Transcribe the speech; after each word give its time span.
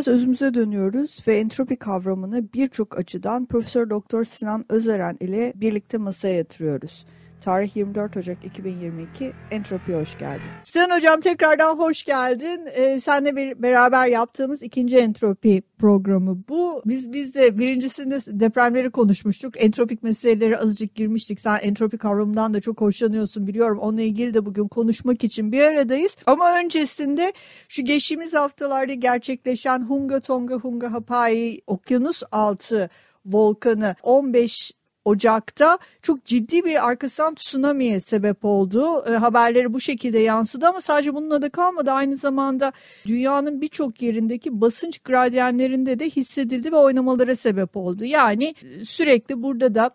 Biraz 0.00 0.14
özümüze 0.14 0.54
dönüyoruz 0.54 1.24
ve 1.28 1.38
entropi 1.38 1.76
kavramını 1.76 2.52
birçok 2.54 2.98
açıdan 2.98 3.46
Profesör 3.46 3.90
Doktor 3.90 4.24
Sinan 4.24 4.64
Özeren 4.68 5.16
ile 5.20 5.52
birlikte 5.56 5.98
masaya 5.98 6.34
yatırıyoruz. 6.34 7.06
Tarih 7.40 7.76
24 7.76 8.16
Ocak 8.16 8.44
2022. 8.44 9.32
Entropi 9.50 9.94
hoş 9.94 10.18
geldin. 10.18 10.50
Sinan 10.64 10.96
Hocam 10.96 11.20
tekrardan 11.20 11.78
hoş 11.78 12.04
geldin. 12.04 12.68
Ee, 12.72 13.00
senle 13.00 13.36
bir, 13.36 13.62
beraber 13.62 14.06
yaptığımız 14.06 14.62
ikinci 14.62 14.98
entropi 14.98 15.62
programı 15.78 16.38
bu. 16.48 16.82
Biz 16.86 17.12
biz 17.12 17.34
de 17.34 17.58
birincisinde 17.58 18.18
depremleri 18.40 18.90
konuşmuştuk. 18.90 19.54
Entropik 19.62 20.02
meseleleri 20.02 20.58
azıcık 20.58 20.94
girmiştik. 20.94 21.40
Sen 21.40 21.58
entropi 21.62 21.98
kavramından 21.98 22.54
da 22.54 22.60
çok 22.60 22.80
hoşlanıyorsun 22.80 23.46
biliyorum. 23.46 23.78
Onunla 23.78 24.02
ilgili 24.02 24.34
de 24.34 24.46
bugün 24.46 24.68
konuşmak 24.68 25.24
için 25.24 25.52
bir 25.52 25.60
aradayız. 25.60 26.16
Ama 26.26 26.58
öncesinde 26.58 27.32
şu 27.68 27.84
geçtiğimiz 27.84 28.34
haftalarda 28.34 28.94
gerçekleşen 28.94 29.82
Hunga 29.82 30.20
Tonga 30.20 30.54
Hunga 30.54 30.92
Hapai 30.92 31.60
okyanus 31.66 32.22
altı 32.32 32.90
volkanı 33.26 33.94
15 34.02 34.72
Ocak'ta 35.04 35.78
çok 36.02 36.24
ciddi 36.24 36.64
bir 36.64 36.88
arkasından 36.88 37.34
tsunami'ye 37.34 38.00
sebep 38.00 38.44
oldu. 38.44 39.04
E, 39.08 39.10
haberleri 39.10 39.72
bu 39.72 39.80
şekilde 39.80 40.18
yansıdı 40.18 40.66
ama 40.66 40.80
sadece 40.80 41.14
bununla 41.14 41.42
da 41.42 41.48
kalmadı. 41.48 41.90
Aynı 41.90 42.16
zamanda 42.16 42.72
dünyanın 43.06 43.60
birçok 43.60 44.02
yerindeki 44.02 44.60
basınç 44.60 44.98
gradyenlerinde 44.98 45.98
de 45.98 46.10
hissedildi 46.10 46.72
ve 46.72 46.76
oynamalara 46.76 47.36
sebep 47.36 47.76
oldu. 47.76 48.04
Yani 48.04 48.54
e, 48.62 48.84
sürekli 48.84 49.42
burada 49.42 49.74
da 49.74 49.90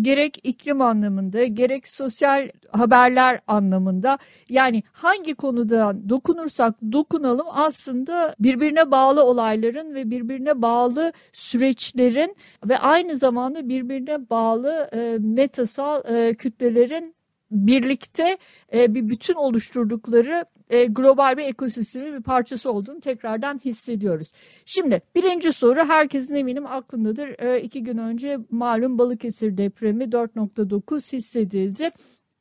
gerek 0.00 0.38
iklim 0.42 0.80
anlamında 0.80 1.44
gerek 1.44 1.88
sosyal 1.88 2.48
haberler 2.70 3.40
anlamında 3.46 4.18
yani 4.48 4.82
hangi 4.92 5.34
konuda 5.34 5.96
dokunursak 6.08 6.74
dokunalım 6.92 7.46
aslında 7.50 8.34
birbirine 8.40 8.90
bağlı 8.90 9.24
olayların 9.24 9.94
ve 9.94 10.10
birbirine 10.10 10.62
bağlı 10.62 11.12
süreçlerin 11.32 12.36
ve 12.68 12.78
aynı 12.78 13.16
zamanda 13.16 13.68
birbirine 13.68 14.30
bağlı 14.30 14.90
e, 14.92 15.18
metasal 15.20 16.02
e, 16.14 16.34
kütlelerin 16.34 17.14
birlikte 17.50 18.38
e, 18.74 18.94
bir 18.94 19.08
bütün 19.08 19.34
oluşturdukları 19.34 20.44
e, 20.74 20.84
global 20.84 21.36
bir 21.36 21.44
ekosistemin 21.44 22.14
bir 22.14 22.22
parçası 22.22 22.72
olduğunu 22.72 23.00
tekrardan 23.00 23.60
hissediyoruz. 23.64 24.32
Şimdi 24.64 25.02
birinci 25.14 25.52
soru 25.52 25.80
herkesin 25.80 26.34
eminim 26.34 26.66
aklındadır. 26.66 27.38
E, 27.38 27.60
iki 27.60 27.82
gün 27.82 27.98
önce 27.98 28.38
malum 28.50 28.98
Balıkesir 28.98 29.56
depremi 29.56 30.04
4.9 30.04 31.12
hissedildi 31.12 31.90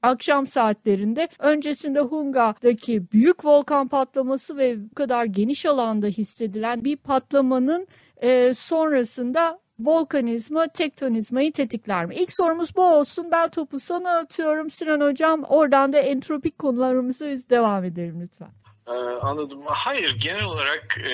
akşam 0.01 0.47
saatlerinde 0.47 1.27
öncesinde 1.39 1.99
Hunga'daki 1.99 3.11
büyük 3.11 3.45
volkan 3.45 3.87
patlaması 3.87 4.57
ve 4.57 4.89
bu 4.91 4.95
kadar 4.95 5.25
geniş 5.25 5.65
alanda 5.65 6.07
hissedilen 6.07 6.83
bir 6.83 6.97
patlamanın 6.97 7.87
e, 8.21 8.53
sonrasında 8.53 9.59
volkanizma, 9.85 10.67
tektonizmayı 10.67 11.51
tetikler 11.51 12.05
mi? 12.05 12.15
İlk 12.15 12.33
sorumuz 12.33 12.75
bu 12.75 12.81
olsun. 12.81 13.27
Ben 13.31 13.49
topu 13.49 13.79
sana 13.79 14.17
atıyorum 14.17 14.69
Sinan 14.69 15.01
Hocam. 15.01 15.43
Oradan 15.43 15.93
da 15.93 15.99
entropik 15.99 16.59
konularımızı 16.59 17.25
devam 17.49 17.83
edelim 17.83 18.21
lütfen. 18.21 18.49
Ee, 18.87 18.91
anladım. 19.21 19.61
Hayır, 19.65 20.19
genel 20.19 20.43
olarak 20.43 20.97
e, 20.97 21.13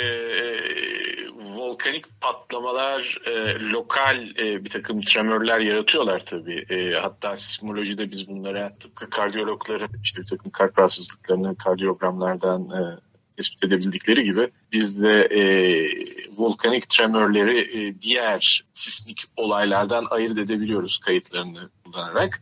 volkanik 1.58 2.22
patlamalar 2.22 3.18
e, 3.26 3.60
lokal 3.60 4.30
e, 4.40 4.66
bir 4.66 4.70
takım 4.70 5.02
tremörler 5.02 5.60
yaratıyorlar 5.60 6.26
tabii. 6.26 6.66
E, 6.70 6.94
hatta 6.94 7.38
sismolojide 7.38 8.12
biz 8.12 8.28
bunlara 8.28 8.76
tıpkı 8.80 9.10
kardiyologların 9.10 9.90
işte 10.04 10.22
bir 10.22 10.28
takım 10.28 10.52
kalp 10.52 10.80
rahatsızlıklarını 10.80 11.58
kardiyogramlardan 11.58 12.70
e, 12.70 13.09
tespit 13.40 13.64
edebildikleri 13.64 14.24
gibi 14.24 14.50
biz 14.72 15.04
de 15.04 15.22
e, 15.22 15.42
volkanik 16.38 16.90
tremörleri 16.90 17.60
e, 17.60 18.02
diğer 18.02 18.64
sismik 18.74 19.24
olaylardan 19.38 20.06
ayırt 20.10 20.38
edebiliyoruz 20.38 21.00
kayıtlarını 21.00 21.70
kullanarak. 21.84 22.42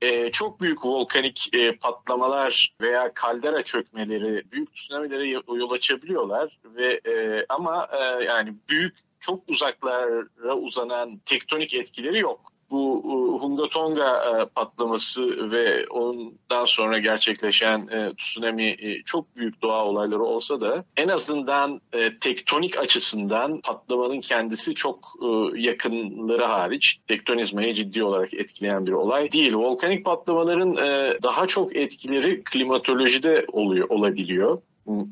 E, 0.00 0.32
çok 0.32 0.60
büyük 0.60 0.84
volkanik 0.84 1.54
e, 1.54 1.72
patlamalar 1.72 2.74
veya 2.80 3.14
kaldera 3.14 3.62
çökmeleri 3.62 4.42
büyük 4.52 4.74
tsunamilere 4.74 5.28
yol 5.28 5.70
açabiliyorlar 5.70 6.58
ve 6.64 7.00
e, 7.06 7.44
ama 7.48 7.88
e, 7.92 8.24
yani 8.24 8.54
büyük 8.68 8.94
çok 9.20 9.48
uzaklara 9.48 10.54
uzanan 10.54 11.18
tektonik 11.24 11.74
etkileri 11.74 12.18
yok 12.18 12.52
bu 12.70 13.02
e, 13.04 13.42
Hunga 13.42 13.68
Tonga 13.68 14.16
e, 14.16 14.44
patlaması 14.44 15.50
ve 15.50 15.86
ondan 15.86 16.64
sonra 16.64 16.98
gerçekleşen 16.98 17.88
e, 17.88 18.12
tsunami 18.18 18.76
çok 19.04 19.36
büyük 19.36 19.62
doğa 19.62 19.84
olayları 19.84 20.22
olsa 20.22 20.60
da 20.60 20.84
en 20.96 21.08
azından 21.08 21.80
tektonik 22.20 22.78
açısından 22.78 23.60
patlamanın 23.60 24.20
kendisi 24.20 24.74
çok 24.74 25.12
yakınları 25.54 26.44
hariç 26.44 26.98
tektonizmayı 27.08 27.74
ciddi 27.74 28.04
olarak 28.04 28.34
etkileyen 28.34 28.86
bir 28.86 28.92
olay 28.92 29.32
değil. 29.32 29.54
Volkanik 29.54 30.04
patlamaların 30.04 30.76
daha 31.22 31.46
çok 31.46 31.76
etkileri 31.76 32.44
klimatolojide 32.44 33.46
oluyor 33.52 33.88
olabiliyor. 33.88 34.58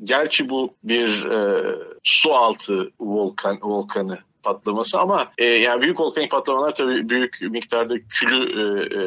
Gerçi 0.03 0.49
bu 0.49 0.73
bir 0.83 1.25
e, 1.25 1.65
su 2.03 2.33
altı 2.33 2.91
volkan 2.99 3.59
volkanı 3.61 4.19
patlaması 4.43 4.99
ama 4.99 5.31
e, 5.37 5.45
yani 5.45 5.81
büyük 5.81 5.99
volkanik 5.99 6.31
patlamalar 6.31 6.75
tabii 6.75 7.09
büyük 7.09 7.37
miktarda 7.41 7.95
külü 8.09 8.61
e, 8.61 8.95
e, 8.99 9.01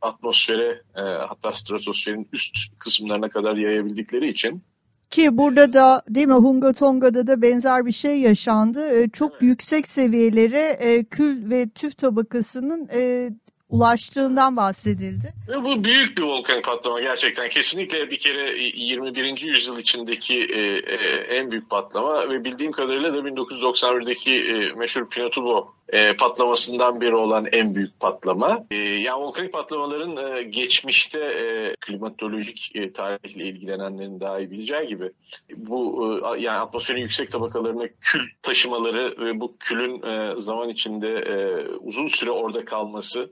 atmosfere 0.00 0.82
e, 0.96 1.00
hatta 1.00 1.52
stratosferin 1.52 2.28
üst 2.32 2.56
kısımlarına 2.78 3.28
kadar 3.28 3.56
yayabildikleri 3.56 4.28
için 4.28 4.62
ki 5.10 5.38
burada 5.38 5.72
da 5.72 6.02
değil 6.08 6.26
mi 6.26 6.34
Hunga 6.34 6.72
Tonga'da 6.72 7.26
da 7.26 7.42
benzer 7.42 7.86
bir 7.86 7.92
şey 7.92 8.20
yaşandı. 8.20 9.02
E, 9.02 9.08
çok 9.08 9.32
evet. 9.32 9.42
yüksek 9.42 9.88
seviyelere 9.88 10.76
e, 10.80 11.04
kül 11.04 11.50
ve 11.50 11.68
tüf 11.68 11.98
tabakasının 11.98 12.88
e, 12.92 13.30
ulaştığından 13.70 14.56
bahsedildi. 14.56 15.34
Bu 15.64 15.84
büyük 15.84 16.18
bir 16.18 16.22
volkanik 16.22 16.64
patlama 16.64 17.00
gerçekten. 17.00 17.48
Kesinlikle 17.48 18.10
bir 18.10 18.18
kere 18.18 18.58
21. 18.58 19.40
yüzyıl 19.40 19.78
içindeki 19.78 20.38
e, 20.38 20.60
e, 20.60 20.96
en 21.36 21.50
büyük 21.50 21.70
patlama 21.70 22.30
ve 22.30 22.44
bildiğim 22.44 22.72
kadarıyla 22.72 23.14
da 23.14 23.18
1991'deki 23.18 24.34
e, 24.34 24.72
meşhur 24.72 25.10
Pinatubo 25.10 25.74
e, 25.88 26.16
patlamasından 26.16 27.00
biri 27.00 27.14
olan 27.14 27.46
en 27.52 27.74
büyük 27.74 28.00
patlama. 28.00 28.66
E, 28.70 28.76
yani 28.76 29.22
volkanik 29.22 29.52
patlamaların 29.52 30.36
e, 30.36 30.42
geçmişte 30.42 31.18
e, 31.18 31.74
klimatolojik 31.80 32.70
e, 32.74 32.92
tarihle 32.92 33.44
ilgilenenlerin 33.44 34.20
daha 34.20 34.38
iyi 34.38 34.50
bileceği 34.50 34.86
gibi 34.86 35.10
bu 35.56 36.08
e, 36.36 36.40
yani 36.40 36.58
atmosferin 36.58 37.00
yüksek 37.00 37.30
tabakalarına 37.30 37.88
kül 38.00 38.28
taşımaları 38.42 39.14
ve 39.24 39.40
bu 39.40 39.56
külün 39.58 40.02
e, 40.02 40.40
zaman 40.40 40.68
içinde 40.68 41.08
e, 41.08 41.66
uzun 41.68 42.08
süre 42.08 42.30
orada 42.30 42.64
kalması 42.64 43.30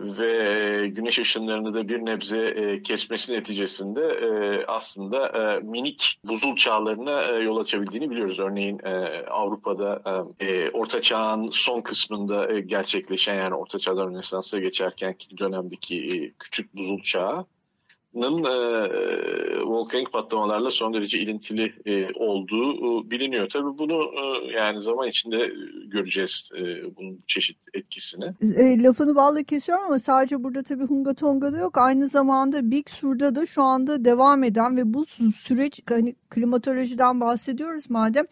ve 0.00 0.88
güneş 0.88 1.18
ışınlarını 1.18 1.74
da 1.74 1.88
bir 1.88 1.98
nebze 1.98 2.38
e, 2.38 2.82
kesmesi 2.82 3.32
neticesinde 3.32 4.00
e, 4.00 4.64
aslında 4.66 5.28
e, 5.28 5.60
minik 5.60 6.20
buzul 6.24 6.56
çağlarına 6.56 7.22
e, 7.22 7.42
yol 7.42 7.56
açabildiğini 7.56 8.10
biliyoruz. 8.10 8.38
Örneğin 8.38 8.80
e, 8.84 9.24
Avrupa'da 9.30 10.02
e, 10.40 10.70
Orta 10.70 11.02
Çağ'ın 11.02 11.50
son 11.52 11.80
kısmında 11.80 12.52
e, 12.52 12.60
gerçekleşen 12.60 13.34
yani 13.34 13.54
Orta 13.54 13.78
Çağ'dan 13.78 14.08
Rönesans'a 14.08 14.58
geçerken 14.58 15.14
dönemdeki 15.38 15.96
e, 15.96 16.32
küçük 16.38 16.76
buzul 16.76 17.02
çağı 17.02 17.46
Nın 18.14 18.44
e, 18.44 18.50
volkanik 19.64 20.12
patlamalarla 20.12 20.70
son 20.70 20.94
derece 20.94 21.18
ilintili 21.18 21.74
e, 21.86 22.14
olduğu 22.14 22.72
e, 22.72 23.10
biliniyor. 23.10 23.48
Tabii 23.48 23.78
bunu 23.78 24.02
e, 24.02 24.52
yani 24.52 24.82
zaman 24.82 25.08
içinde 25.08 25.50
göreceğiz 25.86 26.50
e, 26.56 26.60
bunun 26.96 27.20
çeşit 27.26 27.56
etkisini. 27.74 28.24
E, 28.56 28.82
lafını 28.82 29.16
bağlı 29.16 29.44
kesiyorum 29.44 29.84
ama 29.84 29.98
sadece 29.98 30.44
burada 30.44 30.62
tabii 30.62 30.84
Hunga 30.84 31.14
Tonga'da 31.14 31.58
yok. 31.58 31.78
Aynı 31.78 32.08
zamanda 32.08 32.70
Big 32.70 32.88
Sur'da 32.88 33.34
da 33.34 33.46
şu 33.46 33.62
anda 33.62 34.04
devam 34.04 34.44
eden 34.44 34.76
ve 34.76 34.94
bu 34.94 35.06
süreç 35.34 35.80
hani 35.88 36.14
klimatolojiden 36.30 37.20
bahsediyoruz 37.20 37.90
madem 37.90 38.24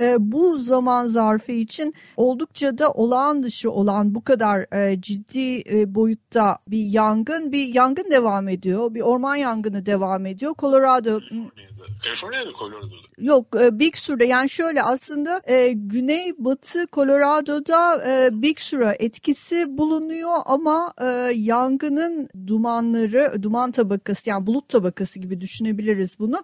e, 0.00 0.16
bu 0.18 0.58
zaman 0.58 1.06
zarfı 1.06 1.52
için 1.52 1.94
oldukça 2.16 2.78
da 2.78 2.90
olağan 2.90 3.42
dışı 3.42 3.70
olan 3.70 4.14
bu 4.14 4.24
kadar 4.24 4.74
e, 4.74 5.00
ciddi 5.00 5.62
e, 5.70 5.94
boyutta 5.94 6.58
bir 6.68 6.84
yangın 6.84 7.52
bir 7.52 7.74
yangın 7.74 8.10
devam 8.10 8.48
ediyor. 8.48 8.94
Bir 8.94 9.00
orman 9.00 9.19
yangını 9.36 9.86
devam 9.86 10.26
ediyor. 10.26 10.54
Colorado 10.58 11.20
Kaliforniya'da 12.04 12.52
Colorado'da. 12.58 12.94
Yok 13.18 13.46
e, 13.62 13.78
Big 13.78 13.96
Sur'da 13.96 14.24
yani 14.24 14.50
şöyle 14.50 14.82
aslında 14.82 15.42
e, 15.46 15.72
Güney 15.72 16.32
Batı 16.38 16.86
Colorado'da 16.92 18.04
e, 18.06 18.42
Big 18.42 18.58
Sur'a 18.58 18.92
etkisi 18.98 19.78
bulunuyor 19.78 20.36
ama 20.46 20.92
e, 21.00 21.32
yangının 21.34 22.28
dumanları 22.46 23.42
duman 23.42 23.72
tabakası 23.72 24.30
yani 24.30 24.46
bulut 24.46 24.68
tabakası 24.68 25.18
gibi 25.18 25.40
düşünebiliriz 25.40 26.18
bunu. 26.18 26.36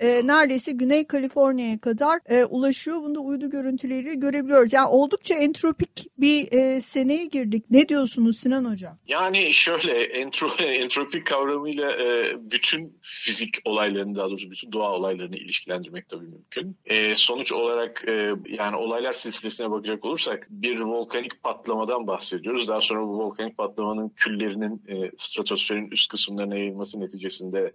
E, 0.00 0.26
neredeyse 0.26 0.72
Güney 0.72 1.06
Kaliforniya'ya 1.06 1.80
kadar 1.80 2.20
e, 2.28 2.44
ulaşıyor. 2.44 2.96
Bunda 3.02 3.20
uydu 3.20 3.50
görüntüleri 3.50 4.20
görebiliyoruz. 4.20 4.72
Yani 4.72 4.88
oldukça 4.88 5.34
entropik 5.34 6.06
bir 6.18 6.52
e, 6.52 6.80
seneye 6.80 7.24
girdik. 7.24 7.64
Ne 7.70 7.88
diyorsunuz 7.88 8.38
Sinan 8.38 8.64
Hocam? 8.64 8.98
Yani 9.08 9.54
şöyle 9.54 10.04
entro, 10.04 10.48
entropik 10.58 11.26
kavramıyla 11.26 11.92
e, 11.92 12.36
bütün 12.50 12.98
fizik 13.02 13.54
olaylarını 13.64 14.16
daha 14.16 14.30
doğrusu 14.30 14.50
bütün 14.50 14.72
doğa 14.72 14.81
olaylarını 14.90 15.36
ilişkilendirmek 15.36 16.08
tabii 16.08 16.26
mümkün. 16.26 16.76
E, 16.86 17.14
sonuç 17.14 17.52
olarak 17.52 18.04
e, 18.08 18.32
yani 18.48 18.76
olaylar 18.76 19.12
silsilesine 19.12 19.70
bakacak 19.70 20.04
olursak 20.04 20.46
bir 20.50 20.80
volkanik 20.80 21.42
patlamadan 21.42 22.06
bahsediyoruz. 22.06 22.68
Daha 22.68 22.80
sonra 22.80 23.00
bu 23.00 23.18
volkanik 23.18 23.58
patlamanın 23.58 24.08
küllerinin 24.08 24.82
e, 24.88 25.10
stratosferin 25.18 25.90
üst 25.90 26.10
kısımlarına 26.10 26.56
yayılması 26.56 27.00
neticesinde 27.00 27.72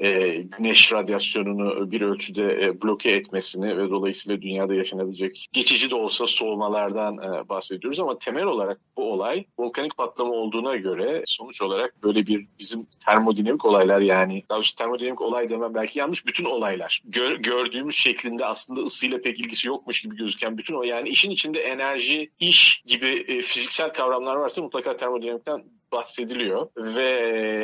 e, 0.00 0.28
güneş 0.42 0.92
radyasyonunu 0.92 1.90
bir 1.90 2.00
ölçüde 2.00 2.64
e, 2.64 2.82
bloke 2.82 3.10
etmesini 3.10 3.78
ve 3.78 3.90
dolayısıyla 3.90 4.42
dünyada 4.42 4.74
yaşanabilecek 4.74 5.48
geçici 5.52 5.90
de 5.90 5.94
olsa 5.94 6.26
soğumalardan 6.26 7.14
e, 7.18 7.48
bahsediyoruz. 7.48 8.00
Ama 8.00 8.18
temel 8.18 8.44
olarak 8.44 8.80
bu 8.96 9.12
olay 9.12 9.44
volkanik 9.58 9.96
patlama 9.96 10.30
olduğuna 10.30 10.76
göre 10.76 11.22
sonuç 11.26 11.62
olarak 11.62 12.02
böyle 12.02 12.26
bir 12.26 12.46
bizim 12.58 12.86
termodinamik 13.06 13.64
olaylar 13.64 14.00
yani 14.00 14.42
daha 14.48 14.56
doğrusu 14.56 14.74
termodinamik 14.74 15.20
olay 15.20 15.48
demem 15.48 15.74
belki 15.74 15.98
yanlış 15.98 16.26
bütün 16.26 16.44
olaylar. 16.44 17.02
Gör, 17.04 17.36
gördüğümüz 17.36 17.96
şeklinde 17.96 18.44
aslında 18.44 18.80
ısıyla 18.80 19.20
pek 19.20 19.40
ilgisi 19.40 19.68
yokmuş 19.68 20.02
gibi 20.02 20.16
gözüken 20.16 20.58
bütün 20.58 20.74
o 20.74 20.82
yani 20.82 21.08
işin 21.08 21.30
içinde 21.30 21.60
enerji, 21.60 22.30
iş 22.38 22.82
gibi 22.86 23.42
fiziksel 23.42 23.92
kavramlar 23.92 24.36
varsa 24.36 24.62
mutlaka 24.62 24.96
termodinamikten 24.96 25.64
bahsediliyor 25.92 26.68
ve 26.76 27.10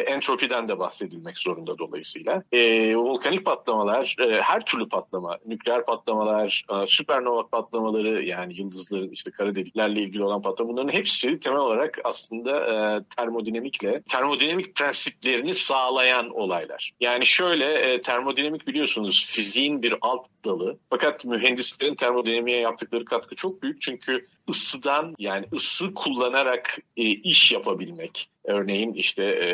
entropiden 0.08 0.68
de 0.68 0.78
bahsedilmek 0.78 1.38
zorunda 1.38 1.78
dolayısıyla. 1.78 2.42
E, 2.52 2.96
volkanik 2.96 3.44
patlamalar, 3.44 4.16
e, 4.20 4.40
her 4.40 4.64
türlü 4.64 4.88
patlama, 4.88 5.38
nükleer 5.46 5.84
patlamalar, 5.84 6.64
e, 6.70 6.86
süpernova 6.86 7.48
patlamaları 7.48 8.24
yani 8.24 8.54
yıldızların 8.60 9.10
işte 9.10 9.30
kara 9.30 9.54
deliklerle 9.54 10.00
ilgili 10.00 10.24
olan 10.24 10.42
patlama 10.42 10.70
bunların 10.70 10.92
hepsi 10.92 11.40
temel 11.40 11.58
olarak 11.58 11.98
aslında 12.04 12.50
e, 12.60 13.04
termodinamikle, 13.16 14.02
termodinamik 14.10 14.74
prensiplerini 14.74 15.54
sağlayan 15.54 16.30
olaylar. 16.30 16.92
Yani 17.00 17.26
şöyle 17.26 17.72
e, 17.72 18.02
termodinamik 18.02 18.66
biliyorsunuz 18.66 19.26
fiziğin 19.26 19.82
bir 19.82 19.94
alt 20.00 20.26
dalı. 20.44 20.78
Fakat 20.90 21.24
mühendislerin 21.24 21.94
termodinamiğe 21.94 22.60
yaptıkları 22.60 23.04
katkı 23.04 23.34
çok 23.34 23.62
büyük 23.62 23.82
çünkü 23.82 24.26
ısıdan 24.50 25.14
yani 25.18 25.46
ısı 25.52 25.94
kullanarak 25.94 26.78
e, 26.96 27.02
iş 27.02 27.52
yapabilmek. 27.52 28.28
Örneğin 28.44 28.92
işte 28.92 29.24
e, 29.24 29.48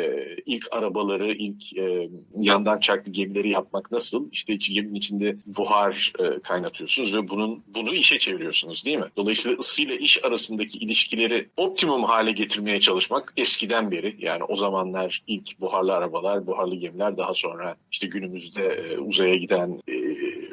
ilk 0.45 0.67
arabaları, 0.71 1.33
ilk 1.33 1.77
e, 1.77 2.09
yandan 2.39 2.79
çarklı 2.79 3.11
gemileri 3.11 3.49
yapmak 3.49 3.91
nasıl? 3.91 4.31
İşte 4.31 4.53
içi, 4.53 4.73
geminin 4.73 4.95
içinde 4.95 5.35
buhar 5.45 6.13
e, 6.19 6.39
kaynatıyorsunuz 6.39 7.13
ve 7.13 7.29
bunun 7.29 7.63
bunu 7.67 7.93
işe 7.93 8.19
çeviriyorsunuz 8.19 8.85
değil 8.85 8.97
mi? 8.97 9.09
Dolayısıyla 9.17 9.57
ısıyla 9.57 9.95
iş 9.95 10.25
arasındaki 10.25 10.77
ilişkileri 10.77 11.49
optimum 11.57 12.03
hale 12.03 12.31
getirmeye 12.31 12.81
çalışmak 12.81 13.33
eskiden 13.37 13.91
beri 13.91 14.15
yani 14.19 14.43
o 14.43 14.55
zamanlar 14.55 15.23
ilk 15.27 15.59
buharlı 15.61 15.93
arabalar, 15.93 16.47
buharlı 16.47 16.75
gemiler 16.75 17.17
daha 17.17 17.33
sonra 17.33 17.75
işte 17.91 18.07
günümüzde 18.07 18.63
e, 18.63 18.97
uzaya 18.97 19.35
giden 19.35 19.81
e, 19.87 19.93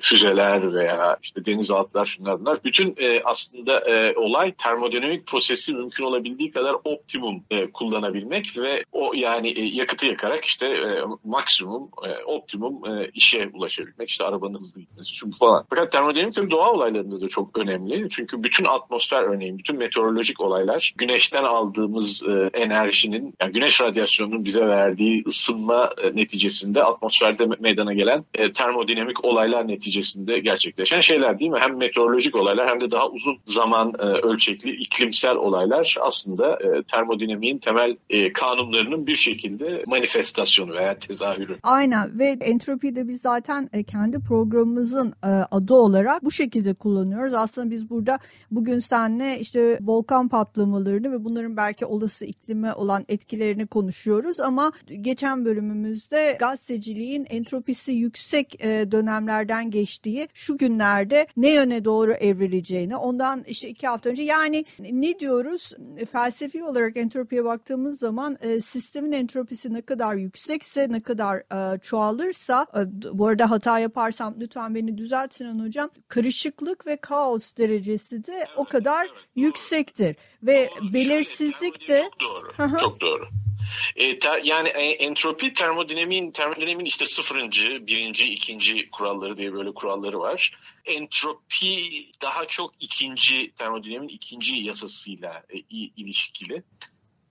füzeler 0.00 0.74
veya 0.74 1.16
işte 1.22 1.44
denizaltılar 1.44 2.04
şunlar 2.04 2.40
bunlar. 2.40 2.64
Bütün 2.64 2.94
e, 2.98 3.22
aslında 3.24 3.80
e, 3.80 4.16
olay 4.16 4.52
termodinamik 4.52 5.26
prosesi 5.26 5.74
mümkün 5.74 6.04
olabildiği 6.04 6.50
kadar 6.50 6.76
optimum 6.84 7.44
e, 7.50 7.70
kullanabilmek 7.70 8.58
ve 8.58 8.84
o 8.92 9.12
yani 9.14 9.48
e, 9.48 9.64
yakıtı 9.64 10.06
yakarak 10.06 10.44
işte 10.44 10.66
e, 10.66 11.02
maksimum, 11.24 11.90
e, 12.06 12.24
optimum 12.24 12.86
e, 12.86 13.10
işe 13.14 13.50
ulaşabilmek. 13.54 14.08
İşte 14.08 14.24
arabanın 14.24 14.58
hızlı 14.58 14.80
gitmesi 14.80 15.14
şu 15.14 15.30
falan. 15.38 15.64
Fakat 15.70 15.92
termodinamik 15.92 16.34
tabii 16.34 16.50
doğa 16.50 16.72
olaylarında 16.72 17.20
da 17.20 17.28
çok 17.28 17.58
önemli. 17.58 18.08
Çünkü 18.10 18.42
bütün 18.42 18.64
atmosfer 18.64 19.22
örneğin, 19.22 19.58
bütün 19.58 19.76
meteorolojik 19.76 20.40
olaylar 20.40 20.94
güneşten 20.98 21.44
aldığımız 21.44 22.22
e, 22.22 22.50
enerjinin, 22.58 23.34
yani 23.40 23.52
güneş 23.52 23.80
radyasyonunun 23.80 24.44
bize 24.44 24.66
verdiği 24.66 25.24
ısınma 25.26 25.90
e, 26.02 26.16
neticesinde 26.16 26.84
atmosferde 26.84 27.46
meydana 27.60 27.92
gelen 27.92 28.24
e, 28.34 28.52
termodinamik 28.52 29.24
olaylar 29.24 29.68
neticesinde 29.68 29.89
gerçekleşen 30.38 31.00
şeyler 31.00 31.38
değil 31.38 31.50
mi? 31.50 31.58
Hem 31.60 31.76
meteorolojik 31.76 32.36
olaylar 32.36 32.68
hem 32.68 32.80
de 32.80 32.90
daha 32.90 33.08
uzun 33.08 33.38
zaman 33.46 33.94
e, 33.98 34.02
ölçekli 34.02 34.70
iklimsel 34.70 35.36
olaylar 35.36 35.96
aslında 36.00 36.58
e, 36.60 36.82
termodinamiğin 36.82 37.58
temel 37.58 37.96
e, 38.10 38.32
kanunlarının 38.32 39.06
bir 39.06 39.16
şekilde 39.16 39.84
manifestasyonu 39.86 40.72
veya 40.72 40.98
tezahürü. 40.98 41.58
Aynen 41.62 42.18
ve 42.18 42.36
entropiyi 42.40 42.96
de 42.96 43.08
biz 43.08 43.20
zaten 43.20 43.70
kendi 43.86 44.18
programımızın 44.20 45.14
adı 45.50 45.74
olarak 45.74 46.24
bu 46.24 46.30
şekilde 46.30 46.74
kullanıyoruz. 46.74 47.34
Aslında 47.34 47.70
biz 47.70 47.90
burada 47.90 48.18
bugün 48.50 48.78
seninle 48.78 49.40
işte 49.40 49.78
volkan 49.80 50.28
patlamalarını 50.28 51.12
ve 51.12 51.24
bunların 51.24 51.56
belki 51.56 51.86
olası 51.86 52.24
iklime 52.24 52.72
olan 52.72 53.04
etkilerini 53.08 53.66
konuşuyoruz 53.66 54.40
ama 54.40 54.72
geçen 55.02 55.44
bölümümüzde 55.44 56.36
gazeteciliğin 56.40 57.26
entropisi 57.30 57.92
yüksek 57.92 58.60
dönemlerden 58.62 59.70
geçtiği 59.70 59.79
şu 60.34 60.58
günlerde 60.58 61.26
ne 61.36 61.50
yöne 61.50 61.84
doğru 61.84 62.12
evrileceğini 62.12 62.96
ondan 62.96 63.44
işte 63.46 63.68
iki 63.68 63.86
hafta 63.86 64.10
önce 64.10 64.22
yani 64.22 64.64
ne 64.78 65.18
diyoruz 65.18 65.72
felsefi 66.12 66.64
olarak 66.64 66.96
entropiye 66.96 67.44
baktığımız 67.44 67.98
zaman 67.98 68.38
e, 68.40 68.60
sistemin 68.60 69.12
entropisi 69.12 69.72
ne 69.74 69.82
kadar 69.82 70.14
yüksekse 70.14 70.86
ne 70.90 71.00
kadar 71.00 71.36
e, 71.36 71.78
çoğalırsa 71.78 72.66
e, 72.74 72.80
bu 73.18 73.26
arada 73.26 73.50
hata 73.50 73.78
yaparsam 73.78 74.34
lütfen 74.40 74.74
beni 74.74 74.98
düzelt 74.98 75.34
Sinan 75.34 75.64
Hocam 75.66 75.90
karışıklık 76.08 76.86
ve 76.86 76.96
kaos 76.96 77.56
derecesi 77.56 78.26
de 78.26 78.46
o 78.56 78.64
kadar 78.64 79.08
yüksektir 79.36 80.16
ve 80.42 80.70
belirsizlik 80.92 81.88
de 81.88 82.02
çok 82.02 82.20
doğru. 82.20 82.80
çok 82.80 83.00
doğru. 83.00 83.24
E, 83.96 84.18
ter, 84.18 84.42
yani 84.44 84.68
e, 84.68 84.82
entropi 84.82 85.54
termodinamiğin, 85.54 86.30
termodinamiğin 86.30 86.84
işte 86.84 87.06
sıfırıncı, 87.06 87.86
birinci, 87.86 88.26
ikinci 88.26 88.90
kuralları 88.90 89.36
diye 89.36 89.52
böyle 89.52 89.74
kuralları 89.74 90.20
var. 90.20 90.52
Entropi 90.84 92.10
daha 92.22 92.46
çok 92.46 92.72
ikinci 92.80 93.50
termodinamiğin 93.50 94.08
ikinci 94.08 94.54
yasasıyla 94.54 95.42
e, 95.50 95.58
ilişkili. 95.96 96.62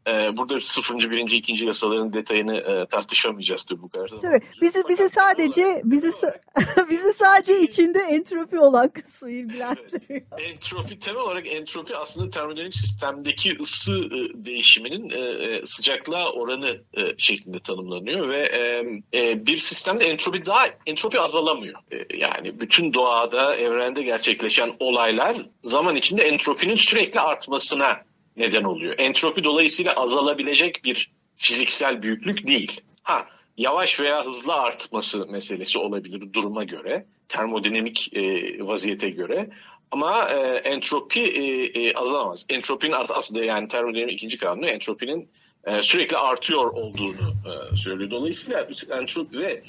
Ee, 0.08 0.38
burada 0.38 0.60
sıfırıncı, 0.62 1.12
birinci, 1.12 1.36
ikinci 1.36 1.66
yasaların 1.66 2.14
detayını 2.14 2.58
e, 2.58 2.86
tartışamayacağız 2.86 3.64
tabii 3.64 3.82
bu 3.82 3.90
kadar. 3.90 4.08
Tabii. 4.08 4.40
Bizi, 4.62 4.84
bizi 4.90 5.10
sadece 5.10 5.82
bizi 5.84 6.08
bizi 6.90 7.14
sadece 7.14 7.62
içinde 7.62 8.00
entropi 8.00 8.60
olan 8.60 8.90
kısmı 8.90 9.32
ilgilendiriyor. 9.32 10.22
Evet. 10.32 10.42
Entropi 10.42 11.00
temel 11.00 11.22
olarak 11.22 11.48
entropi 11.48 11.96
aslında 11.96 12.30
termodinamik 12.30 12.76
sistemdeki 12.76 13.58
ısı 13.62 13.92
e, 13.92 14.46
değişiminin 14.46 15.10
e, 15.10 15.20
e, 15.20 15.66
sıcaklığa 15.66 16.32
oranı 16.32 16.82
e, 16.94 17.02
şeklinde 17.18 17.60
tanımlanıyor 17.60 18.30
ve 18.30 18.40
e, 18.40 18.84
e, 19.20 19.46
bir 19.46 19.58
sistemde 19.58 20.06
entropi 20.06 20.46
daha 20.46 20.68
entropi 20.86 21.20
azalamıyor. 21.20 21.80
E, 21.92 22.18
yani 22.18 22.60
bütün 22.60 22.94
doğada, 22.94 23.56
evrende 23.56 24.04
gerçekleşen 24.04 24.76
olaylar 24.80 25.38
zaman 25.64 25.96
içinde 25.96 26.24
entropinin 26.24 26.76
sürekli 26.76 27.20
artmasına 27.20 28.09
neden 28.40 28.64
oluyor. 28.64 28.96
Entropi 28.98 29.44
dolayısıyla 29.44 29.94
azalabilecek 29.94 30.84
bir 30.84 31.12
fiziksel 31.38 32.02
büyüklük 32.02 32.48
değil. 32.48 32.82
Ha 33.04 33.28
yavaş 33.58 34.00
veya 34.00 34.26
hızlı 34.26 34.54
artması 34.54 35.26
meselesi 35.28 35.78
olabilir 35.78 36.34
duruma 36.34 36.64
göre, 36.64 37.06
termodinamik 37.30 38.14
e, 38.14 38.22
vaziyete 38.68 39.10
göre. 39.10 39.50
Ama 39.92 40.30
e, 40.30 40.38
entropi 40.58 41.20
e, 41.20 41.66
e, 41.82 41.94
azalamaz. 41.94 42.46
Entropinin 42.50 42.92
art 42.92 43.12
aslında 43.12 43.44
yani 43.44 43.68
termodinamik 43.68 44.14
ikinci 44.14 44.38
kanunu 44.38 44.66
entropinin 44.66 45.30
e, 45.66 45.84
sürekli 45.84 46.18
artıyor 46.18 46.74
olduğunu 46.74 47.34
e, 47.46 47.76
söylüyor. 47.76 48.12
Dolayısıyla 48.12 48.68
entropi 48.92 49.40
ve 49.40 49.62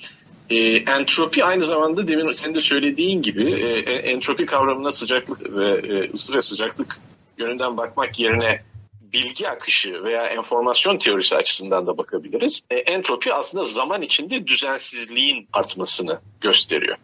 e, 0.50 0.56
entropi 0.76 1.44
aynı 1.44 1.64
zamanda 1.64 2.08
demin 2.08 2.32
senin 2.32 2.54
de 2.54 2.60
söylediğin 2.60 3.22
gibi 3.22 3.52
e, 3.52 3.92
entropi 3.92 4.46
kavramına 4.46 4.92
sıcaklık 4.92 5.56
ve 5.56 5.68
e, 5.68 6.12
ısı 6.14 6.34
ve 6.34 6.42
sıcaklık 6.42 7.00
yönünden 7.40 7.76
bakmak 7.76 8.18
yerine 8.18 8.69
bilgi 9.12 9.48
akışı 9.48 10.04
veya 10.04 10.26
enformasyon 10.26 10.98
teorisi 10.98 11.36
açısından 11.36 11.86
da 11.86 11.98
bakabiliriz. 11.98 12.62
E, 12.70 12.76
entropi 12.76 13.34
aslında 13.34 13.64
zaman 13.64 14.02
içinde 14.02 14.46
düzensizliğin 14.46 15.48
artmasını 15.52 16.20
gösteriyor. 16.40 16.96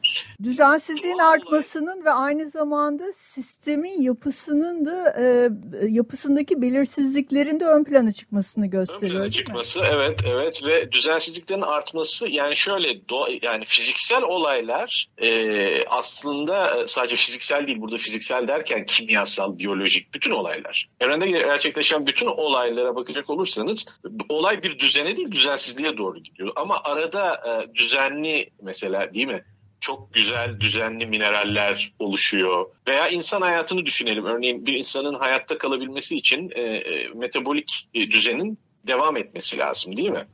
Düzensizliğin 0.42 1.18
artmasının 1.18 2.04
ve 2.04 2.10
aynı 2.10 2.50
zamanda 2.50 3.04
sistemin 3.12 4.02
yapısının 4.02 4.84
da 4.84 5.16
e, 5.20 5.48
yapısındaki 5.88 6.62
belirsizliklerin 6.62 7.60
de 7.60 7.64
ön 7.64 7.84
plana 7.84 8.12
çıkmasını 8.12 8.66
gösteriyor. 8.66 9.14
Ön 9.14 9.18
plana 9.18 9.30
çıkması 9.30 9.80
evet 9.84 10.20
evet 10.26 10.64
ve 10.64 10.92
düzensizliklerin 10.92 11.60
artması 11.60 12.28
yani 12.28 12.56
şöyle 12.56 13.08
do, 13.08 13.28
yani 13.42 13.64
fiziksel 13.64 14.22
olaylar 14.22 15.08
e, 15.18 15.86
aslında 15.86 16.82
e, 16.82 16.86
sadece 16.86 17.16
fiziksel 17.16 17.66
değil 17.66 17.80
burada 17.80 17.96
fiziksel 17.96 18.48
derken 18.48 18.86
kimyasal, 18.86 19.58
biyolojik 19.58 20.14
bütün 20.14 20.30
olaylar. 20.30 20.88
Evrende 21.00 21.26
gerçekleşen 21.26 21.95
bütün 22.06 22.26
olaylara 22.26 22.96
bakacak 22.96 23.30
olursanız 23.30 23.86
olay 24.28 24.62
bir 24.62 24.78
düzene 24.78 25.16
değil 25.16 25.30
düzensizliğe 25.30 25.96
doğru 25.96 26.18
gidiyor. 26.18 26.52
Ama 26.56 26.80
arada 26.84 27.34
e, 27.34 27.74
düzenli 27.74 28.50
mesela 28.62 29.14
değil 29.14 29.26
mi? 29.26 29.44
çok 29.80 30.14
güzel 30.14 30.60
düzenli 30.60 31.06
mineraller 31.06 31.92
oluşuyor. 31.98 32.66
Veya 32.88 33.08
insan 33.08 33.40
hayatını 33.40 33.86
düşünelim. 33.86 34.24
Örneğin 34.24 34.66
bir 34.66 34.74
insanın 34.74 35.14
hayatta 35.14 35.58
kalabilmesi 35.58 36.16
için 36.16 36.50
e, 36.54 36.60
e, 36.60 37.08
metabolik 37.14 37.88
e, 37.94 38.10
düzenin 38.10 38.58
devam 38.86 39.16
etmesi 39.16 39.58
lazım 39.58 39.96
değil 39.96 40.10
mi? 40.10 40.26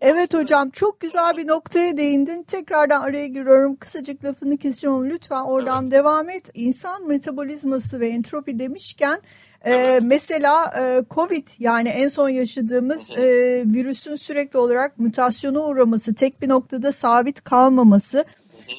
Evet 0.00 0.34
hocam 0.34 0.70
çok 0.70 1.00
güzel 1.00 1.36
bir 1.36 1.46
noktaya 1.46 1.96
değindin. 1.96 2.42
Tekrardan 2.42 3.00
araya 3.00 3.26
giriyorum. 3.26 3.76
Kısacık 3.76 4.24
lafını 4.24 4.58
keseceğim 4.58 4.96
ama 4.96 5.06
lütfen 5.06 5.42
oradan 5.44 5.82
evet. 5.82 5.92
devam 5.92 6.30
et. 6.30 6.50
İnsan 6.54 7.08
metabolizması 7.08 8.00
ve 8.00 8.06
entropi 8.06 8.58
demişken 8.58 9.20
ee, 9.64 10.00
mesela 10.02 10.74
e, 10.78 11.04
Covid 11.10 11.48
yani 11.58 11.88
en 11.88 12.08
son 12.08 12.28
yaşadığımız 12.28 13.10
e, 13.10 13.24
virüsün 13.66 14.14
sürekli 14.14 14.58
olarak 14.58 14.98
mutasyona 14.98 15.60
uğraması, 15.60 16.14
tek 16.14 16.42
bir 16.42 16.48
noktada 16.48 16.92
sabit 16.92 17.44
kalmaması, 17.44 18.24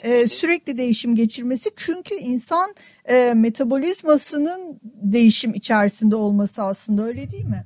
e, 0.03 0.27
sürekli 0.27 0.77
değişim 0.77 1.15
geçirmesi. 1.15 1.69
Çünkü 1.75 2.15
insan 2.15 2.75
e, 3.05 3.33
metabolizmasının 3.33 4.79
değişim 4.83 5.53
içerisinde 5.53 6.15
olması 6.15 6.63
aslında 6.63 7.03
öyle 7.03 7.31
değil 7.31 7.45
mi? 7.45 7.63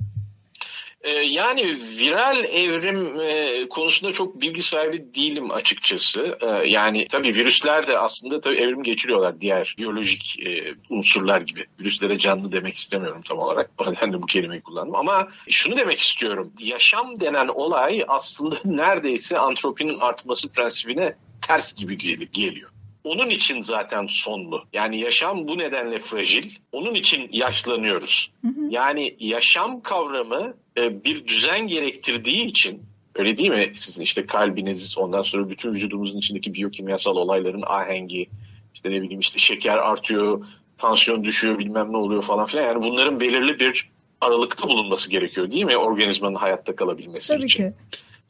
Ee, 1.03 1.09
yani 1.09 1.63
viral 1.97 2.43
evrim 2.43 3.19
e, 3.21 3.67
konusunda 3.69 4.13
çok 4.13 4.41
bilgi 4.41 4.63
sahibi 4.63 5.15
değilim 5.15 5.51
açıkçası. 5.51 6.37
Ee, 6.41 6.69
yani 6.69 7.07
tabii 7.07 7.35
virüsler 7.35 7.87
de 7.87 7.97
aslında 7.97 8.41
tabii 8.41 8.55
evrim 8.55 8.83
geçiriyorlar 8.83 9.41
diğer 9.41 9.75
biyolojik 9.77 10.39
e, 10.47 10.73
unsurlar 10.89 11.41
gibi. 11.41 11.65
Virüslere 11.79 12.19
canlı 12.19 12.51
demek 12.51 12.75
istemiyorum 12.75 13.21
tam 13.27 13.39
olarak. 13.39 13.71
Ben 14.01 14.13
de 14.13 14.21
bu 14.21 14.25
kelimeyi 14.25 14.61
kullandım. 14.61 14.95
Ama 14.95 15.27
şunu 15.49 15.77
demek 15.77 15.99
istiyorum. 15.99 16.53
Yaşam 16.59 17.19
denen 17.19 17.47
olay 17.47 18.05
aslında 18.07 18.55
neredeyse 18.65 19.37
antropinin 19.37 19.99
artması 19.99 20.51
prensibine 20.51 21.15
ters 21.47 21.73
gibi 21.73 21.97
geliyor. 22.31 22.69
Onun 23.03 23.29
için 23.29 23.61
zaten 23.61 24.05
sonlu. 24.09 24.63
Yani 24.73 24.99
yaşam 24.99 25.47
bu 25.47 25.57
nedenle 25.57 25.99
fragil. 25.99 26.51
Onun 26.71 26.93
için 26.93 27.29
yaşlanıyoruz. 27.31 28.31
Hı 28.41 28.47
hı. 28.47 28.67
Yani 28.69 29.15
yaşam 29.19 29.81
kavramı 29.81 30.53
e, 30.77 31.03
bir 31.03 31.27
düzen 31.27 31.67
gerektirdiği 31.67 32.45
için 32.45 32.83
öyle 33.15 33.37
değil 33.37 33.49
mi? 33.49 33.73
Sizin 33.75 34.01
işte 34.01 34.25
kalbiniz 34.25 34.97
ondan 34.97 35.23
sonra 35.23 35.49
bütün 35.49 35.73
vücudumuzun 35.73 36.17
içindeki 36.17 36.53
biyokimyasal 36.53 37.15
olayların 37.15 37.63
ahengi 37.65 38.29
işte 38.73 38.91
ne 38.91 39.01
bileyim 39.01 39.19
işte 39.19 39.39
şeker 39.39 39.77
artıyor, 39.77 40.45
tansiyon 40.77 41.23
düşüyor 41.23 41.59
bilmem 41.59 41.91
ne 41.91 41.97
oluyor 41.97 42.23
falan 42.23 42.45
filan. 42.45 42.63
Yani 42.63 42.83
bunların 42.83 43.19
belirli 43.19 43.59
bir 43.59 43.89
aralıkta 44.21 44.67
bulunması 44.67 45.09
gerekiyor 45.09 45.51
değil 45.51 45.65
mi 45.65 45.77
organizmanın 45.77 46.35
hayatta 46.35 46.75
kalabilmesi 46.75 47.27
Tabii 47.27 47.45
için. 47.45 47.71
Ki. 47.71 47.75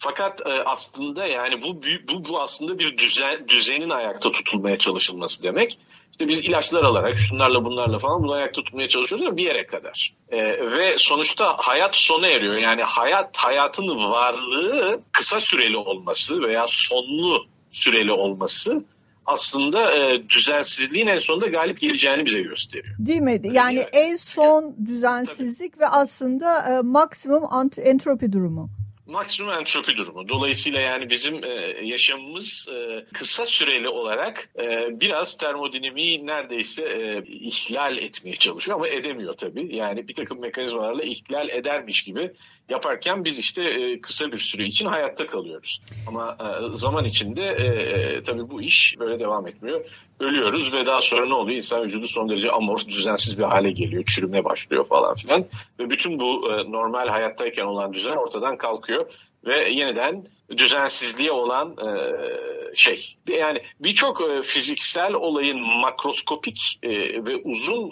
Fakat 0.04 0.42
e, 0.46 0.50
aslında 0.50 1.26
yani 1.26 1.62
bu, 1.62 1.82
bu 2.12 2.30
bu 2.30 2.42
aslında 2.42 2.80
bir 2.80 2.98
düzen 2.98 3.48
düzenin 3.48 3.90
ayakta 3.90 4.32
tutulmaya 4.32 4.78
çalışılması 4.78 5.44
demek. 5.44 5.80
İşte 6.12 6.28
biz 6.28 6.40
ilaçlar 6.40 6.84
alarak 6.84 7.18
şunlarla 7.18 7.66
bunlarla 7.66 8.00
falan 8.00 8.24
bunu 8.24 8.32
ayakta 8.32 8.64
tutmaya 8.64 8.88
çalışıyoruz 8.88 9.28
ama 9.28 9.38
bir 9.38 9.44
yere 9.44 9.68
kadar. 9.68 10.14
E, 10.30 10.72
ve 10.72 10.96
sonuçta 10.98 11.56
hayat 11.58 11.96
sona 11.96 12.28
eriyor. 12.28 12.56
Yani 12.56 12.84
hayat 12.84 13.38
hayatın 13.38 13.88
varlığı 13.88 15.02
kısa 15.12 15.40
süreli 15.40 15.78
olması 15.78 16.42
veya 16.42 16.66
sonlu 16.70 17.46
süreli 17.72 18.12
olması 18.12 18.86
aslında 19.26 19.92
e, 19.98 20.30
düzensizliğin 20.30 21.08
en 21.08 21.20
sonunda 21.20 21.48
galip 21.48 21.80
geleceğini 21.80 22.26
bize 22.26 22.42
gösteriyor. 22.42 22.96
Değil 23.00 23.22
mi? 23.22 23.42
Yani, 23.44 23.56
yani 23.56 23.80
en 23.80 24.16
son 24.16 24.76
düzensizlik 24.86 25.74
Tabii. 25.74 25.84
ve 25.84 25.88
aslında 25.88 26.78
e, 26.78 26.82
maksimum 26.82 27.44
entropi 27.78 28.34
durumu 28.34 28.70
maksimum 29.06 29.54
entropi 29.54 29.98
durumu. 29.98 30.28
Dolayısıyla 30.28 30.80
yani 30.80 31.10
bizim 31.10 31.44
e, 31.44 31.50
yaşamımız 31.84 32.68
e, 32.72 33.06
kısa 33.14 33.46
süreli 33.46 33.90
olarak 33.90 34.50
e, 34.60 35.00
biraz 35.00 35.38
termodinamiği 35.38 36.28
neredeyse 36.28 36.84
e, 36.84 37.24
ihlal 37.26 37.98
etmeye 37.98 38.36
çalışıyor 38.36 38.78
ama 38.78 38.88
edemiyor 38.88 39.34
tabii. 39.34 39.76
Yani 39.76 40.08
bir 40.08 40.16
takım 40.16 40.42
mekanizmalarla 40.42 41.04
ihlal 41.04 41.50
edermiş 41.50 42.04
gibi 42.04 42.32
yaparken 42.70 43.26
biz 43.26 43.40
işte 43.40 43.64
e, 43.64 44.02
kısa 44.02 44.32
bir 44.32 44.40
süre 44.40 44.66
için 44.66 44.86
hayatta 44.86 45.28
kalıyoruz. 45.28 45.82
Ama 46.08 46.38
e, 46.40 46.78
zaman 46.78 47.06
içinde 47.06 47.44
e, 47.44 47.66
e, 47.66 48.24
tabii 48.24 48.50
bu 48.50 48.62
iş 48.62 48.96
böyle 49.00 49.20
devam 49.20 49.48
etmiyor. 49.48 49.86
Ölüyoruz 50.22 50.74
ve 50.74 50.86
daha 50.86 51.02
sonra 51.02 51.26
ne 51.26 51.34
oluyor? 51.34 51.58
İnsan 51.58 51.84
vücudu 51.84 52.08
son 52.08 52.30
derece 52.30 52.52
amorf, 52.52 52.88
düzensiz 52.88 53.38
bir 53.38 53.44
hale 53.44 53.72
geliyor. 53.72 54.04
Çürüme 54.06 54.44
başlıyor 54.44 54.86
falan 54.86 55.16
filan. 55.16 55.46
Ve 55.80 55.90
bütün 55.90 56.20
bu 56.20 56.52
e, 56.54 56.72
normal 56.72 57.08
hayattayken 57.08 57.66
olan 57.66 57.94
düzen 57.94 58.16
ortadan 58.16 58.58
kalkıyor. 58.58 59.06
Ve 59.46 59.70
yeniden 59.70 60.26
düzensizliğe 60.58 61.32
olan 61.32 61.76
e, 61.78 62.76
şey. 62.76 63.16
Yani 63.28 63.62
birçok 63.80 64.22
e, 64.22 64.44
fiziksel 64.44 65.14
olayın 65.14 65.60
makroskopik 65.60 66.80
e, 66.84 66.90
ve 67.26 67.36
uzun 67.36 67.92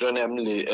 dönemli 0.00 0.68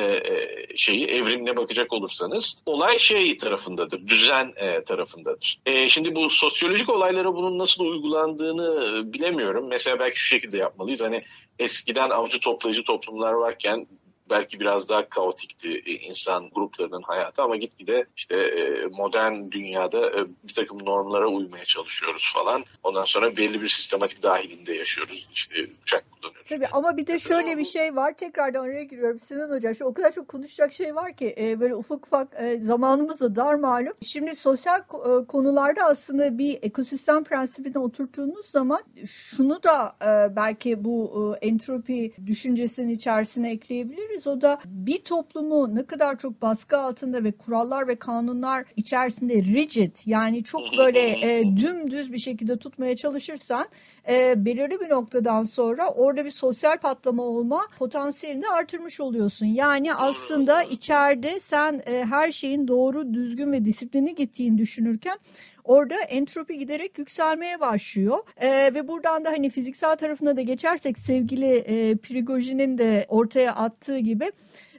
şeyi 0.77 1.07
evrimine 1.07 1.57
bakacak 1.57 1.93
olursanız 1.93 2.63
olay 2.67 2.99
şey 2.99 3.39
tarafındadır, 3.39 4.09
düzen 4.09 4.53
tarafındadır. 4.87 5.61
Şimdi 5.89 6.15
bu 6.15 6.31
sosyolojik 6.31 6.89
olaylara 6.89 7.35
bunun 7.35 7.59
nasıl 7.59 7.85
uygulandığını 7.85 9.13
bilemiyorum. 9.13 9.67
Mesela 9.69 9.99
belki 9.99 10.21
şu 10.21 10.27
şekilde 10.27 10.59
yapmalıyız. 10.59 11.01
Hani 11.01 11.23
eskiden 11.59 12.11
avcı 12.11 12.41
toplayıcı 12.41 12.85
toplumlar 12.85 13.33
varken 13.33 13.87
belki 14.31 14.61
biraz 14.61 14.89
daha 14.89 15.09
kaotikti 15.09 15.83
e, 15.87 15.93
insan 15.93 16.51
gruplarının 16.55 17.03
hayatı 17.03 17.43
ama 17.43 17.57
gitgide 17.57 18.05
işte 18.17 18.37
e, 18.37 18.87
modern 18.87 19.51
dünyada 19.51 20.11
e, 20.11 20.27
bir 20.45 20.55
takım 20.55 20.85
normlara 20.85 21.27
uymaya 21.27 21.65
çalışıyoruz 21.65 22.33
falan. 22.35 22.65
Ondan 22.83 23.05
sonra 23.05 23.37
belli 23.37 23.63
bir 23.63 23.69
sistematik 23.69 24.23
dahilinde 24.23 24.73
yaşıyoruz. 24.73 25.29
İşte 25.35 25.55
uçak 25.83 26.05
kullanıyoruz. 26.13 26.49
Tabii 26.49 26.67
ama 26.67 26.97
bir 26.97 27.07
de 27.07 27.19
şöyle 27.19 27.59
bir 27.59 27.65
şey 27.65 27.97
var. 27.97 28.15
Tekrardan 28.15 28.65
araya 28.65 28.85
giriyorum 28.85 29.21
Sinan 29.21 29.51
Hocam. 29.51 29.75
Şimdi 29.75 29.89
o 29.89 29.95
kadar 29.95 30.13
çok 30.13 30.29
konuşacak 30.29 30.73
şey 30.73 30.95
var 30.95 31.17
ki 31.17 31.57
böyle 31.61 31.75
ufak 31.75 32.07
ufak 32.07 32.29
zamanımız 32.61 33.21
da 33.21 33.37
dar 33.37 33.55
malum. 33.55 33.93
Şimdi 34.03 34.35
sosyal 34.35 34.83
konularda 35.29 35.85
aslında 35.85 36.39
bir 36.39 36.59
ekosistem 36.63 37.25
prensibine 37.25 37.79
oturttuğunuz 37.79 38.47
zaman 38.47 38.83
şunu 39.07 39.63
da 39.63 39.97
belki 40.37 40.85
bu 40.85 41.37
entropi 41.41 42.13
düşüncesinin 42.27 42.89
içerisine 42.89 43.51
ekleyebiliriz 43.51 44.14
diyebiliriz. 44.15 44.27
O 44.27 44.41
da 44.41 44.59
bir 44.67 44.99
toplumu 44.99 45.75
ne 45.75 45.85
kadar 45.85 46.19
çok 46.19 46.43
baskı 46.43 46.79
altında 46.79 47.25
ve 47.25 47.33
kurallar 47.33 47.89
ve 47.89 47.97
kanunlar 47.97 48.65
içerisinde 48.77 49.35
rigid 49.35 49.97
yani 50.07 50.45
çok 50.45 50.63
böyle 50.79 51.01
e, 51.01 51.57
dümdüz 51.57 52.13
bir 52.13 52.19
şekilde 52.19 52.57
tutmaya 52.57 52.97
çalışırsan 52.97 53.67
e, 54.09 54.45
belirli 54.45 54.81
bir 54.81 54.89
noktadan 54.89 55.43
sonra 55.45 55.91
orada 55.91 56.25
bir 56.25 56.31
sosyal 56.31 56.79
patlama 56.79 57.23
olma 57.23 57.61
potansiyelini 57.79 58.49
artırmış 58.49 59.01
oluyorsun. 59.01 59.47
Yani 59.47 59.95
aslında 59.95 60.63
içeride 60.63 61.41
sen 61.41 61.83
e, 61.87 62.05
her 62.05 62.33
şeyin 62.33 62.69
doğru, 62.69 63.15
düzgün 63.15 63.53
ve 63.53 63.65
disiplini 63.65 64.15
gittiğini 64.15 64.59
düşünürken 64.59 65.19
orada 65.65 65.95
entropi 65.95 66.59
giderek 66.59 66.99
yükselmeye 66.99 67.61
başlıyor. 67.61 68.19
E, 68.37 68.75
ve 68.75 68.89
buradan 68.89 69.25
da 69.25 69.31
hani 69.31 69.51
fiziksel 69.51 69.97
tarafına 69.97 70.37
da 70.37 70.43
geçersek 70.43 70.99
sevgili 70.99 71.55
e, 71.57 71.97
Prigojin'in 71.97 72.79
de 72.79 73.07
ortaya 73.09 73.55
attığı 73.55 73.99
gibi 73.99 74.33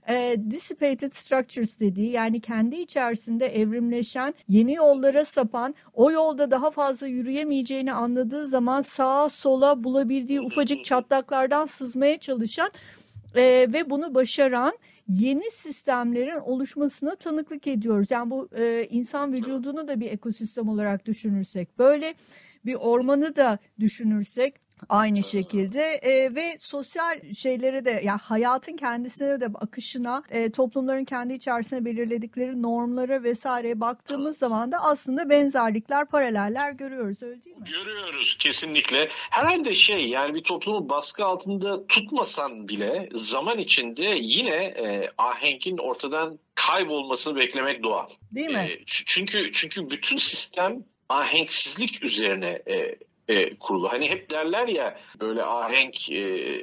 e, 0.09 0.35
dissipated 0.49 1.11
structures 1.11 1.79
dediği 1.79 2.11
yani 2.11 2.41
kendi 2.41 2.75
içerisinde 2.75 3.61
evrimleşen 3.61 4.33
yeni 4.49 4.73
yollara 4.73 5.25
sapan 5.25 5.75
o 5.93 6.11
yolda 6.11 6.51
daha 6.51 6.71
fazla 6.71 7.07
yürüyemeyeceğini 7.07 7.93
anladığı 7.93 8.47
zaman 8.47 8.81
sağa 8.81 9.29
sola 9.29 9.83
bulabildiği 9.83 10.41
ufacık 10.41 10.85
çatlaklardan 10.85 11.65
sızmaya 11.65 12.17
çalışan 12.17 12.69
e, 13.35 13.43
ve 13.73 13.89
bunu 13.89 14.15
başaran 14.15 14.73
yeni 15.07 15.51
sistemlerin 15.51 16.39
oluşmasına 16.39 17.15
tanıklık 17.15 17.67
ediyoruz. 17.67 18.11
Yani 18.11 18.31
bu 18.31 18.49
e, 18.57 18.87
insan 18.89 19.33
vücudunu 19.33 19.87
da 19.87 19.99
bir 19.99 20.11
ekosistem 20.11 20.69
olarak 20.69 21.05
düşünürsek 21.05 21.79
böyle 21.79 22.15
bir 22.65 22.75
ormanı 22.75 23.35
da 23.35 23.59
düşünürsek 23.79 24.64
Aynı 24.89 25.23
şekilde 25.23 25.81
e, 25.81 26.35
ve 26.35 26.57
sosyal 26.59 27.33
şeylere 27.33 27.85
de 27.85 28.01
yani 28.03 28.19
hayatın 28.19 28.77
kendisine 28.77 29.39
de 29.39 29.45
akışına 29.45 30.23
e, 30.29 30.51
toplumların 30.51 31.05
kendi 31.05 31.33
içerisinde 31.33 31.85
belirledikleri 31.85 32.61
normlara 32.61 33.23
vesaireye 33.23 33.79
baktığımız 33.81 34.37
zaman 34.37 34.71
da 34.71 34.77
aslında 34.77 35.29
benzerlikler, 35.29 36.05
paraleller 36.05 36.71
görüyoruz 36.71 37.23
öyle 37.23 37.43
değil 37.43 37.57
mi? 37.57 37.65
Görüyoruz 37.65 38.37
kesinlikle. 38.39 39.09
Herhalde 39.11 39.75
şey 39.75 40.07
yani 40.07 40.33
bir 40.33 40.43
toplumu 40.43 40.89
baskı 40.89 41.25
altında 41.25 41.87
tutmasan 41.87 42.67
bile 42.67 43.09
zaman 43.15 43.57
içinde 43.57 44.15
yine 44.19 44.55
e, 44.55 45.11
ahengin 45.17 45.77
ortadan 45.77 46.39
kaybolmasını 46.55 47.35
beklemek 47.35 47.83
doğal. 47.83 48.07
Değil 48.31 48.49
mi? 48.49 48.69
E, 48.71 48.79
çünkü 48.85 49.51
çünkü 49.51 49.89
bütün 49.89 50.17
sistem 50.17 50.83
ahenksizlik 51.09 52.03
üzerine 52.03 52.61
e, 52.67 52.95
e, 53.27 53.55
kurulu. 53.55 53.91
Hani 53.91 54.09
hep 54.09 54.29
derler 54.29 54.67
ya 54.67 54.99
böyle 55.19 55.43
ahenk 55.43 56.11
e, 56.11 56.61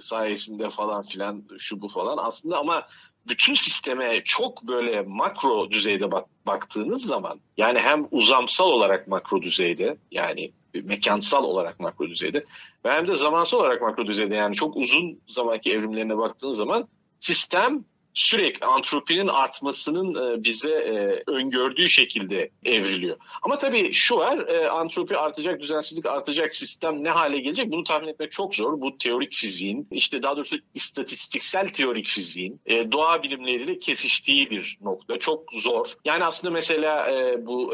sayesinde 0.00 0.70
falan 0.70 1.06
filan 1.06 1.44
şu 1.58 1.80
bu 1.80 1.88
falan 1.88 2.18
aslında 2.18 2.58
ama 2.58 2.86
bütün 3.28 3.54
sisteme 3.54 4.24
çok 4.24 4.62
böyle 4.62 5.02
makro 5.02 5.70
düzeyde 5.70 6.12
bak, 6.12 6.26
baktığınız 6.46 7.06
zaman 7.06 7.40
yani 7.56 7.78
hem 7.78 8.06
uzamsal 8.10 8.66
olarak 8.66 9.08
makro 9.08 9.42
düzeyde 9.42 9.96
yani 10.10 10.52
mekansal 10.74 11.44
olarak 11.44 11.80
makro 11.80 12.08
düzeyde 12.08 12.44
ve 12.84 12.92
hem 12.92 13.06
de 13.06 13.16
zamansal 13.16 13.58
olarak 13.58 13.82
makro 13.82 14.06
düzeyde 14.06 14.34
yani 14.34 14.54
çok 14.54 14.76
uzun 14.76 15.20
zamanki 15.28 15.72
evrimlerine 15.72 16.18
baktığınız 16.18 16.56
zaman 16.56 16.88
sistem 17.20 17.84
sürekli 18.16 18.66
antropinin 18.66 19.28
artmasının 19.28 20.14
e, 20.14 20.44
bize 20.44 20.70
e, 20.70 21.22
öngördüğü 21.26 21.88
şekilde 21.88 22.50
evriliyor. 22.64 23.16
Ama 23.42 23.58
tabii 23.58 23.92
şu 23.92 24.16
var, 24.16 24.38
e, 24.38 24.68
antropi 24.68 25.16
artacak, 25.16 25.60
düzensizlik 25.60 26.06
artacak, 26.06 26.54
sistem 26.54 27.04
ne 27.04 27.10
hale 27.10 27.38
gelecek 27.38 27.72
bunu 27.72 27.84
tahmin 27.84 28.08
etmek 28.08 28.32
çok 28.32 28.54
zor. 28.54 28.80
Bu 28.80 28.98
teorik 28.98 29.32
fiziğin, 29.32 29.88
işte 29.90 30.22
daha 30.22 30.36
doğrusu 30.36 30.56
istatistiksel 30.74 31.68
teorik 31.68 32.06
fiziğin 32.06 32.60
doğa 32.68 33.22
bilimleriyle 33.22 33.78
kesiştiği 33.78 34.50
bir 34.50 34.78
nokta. 34.80 35.18
Çok 35.18 35.52
zor. 35.52 35.86
Yani 36.04 36.24
aslında 36.24 36.52
mesela 36.52 37.08
bu 37.46 37.72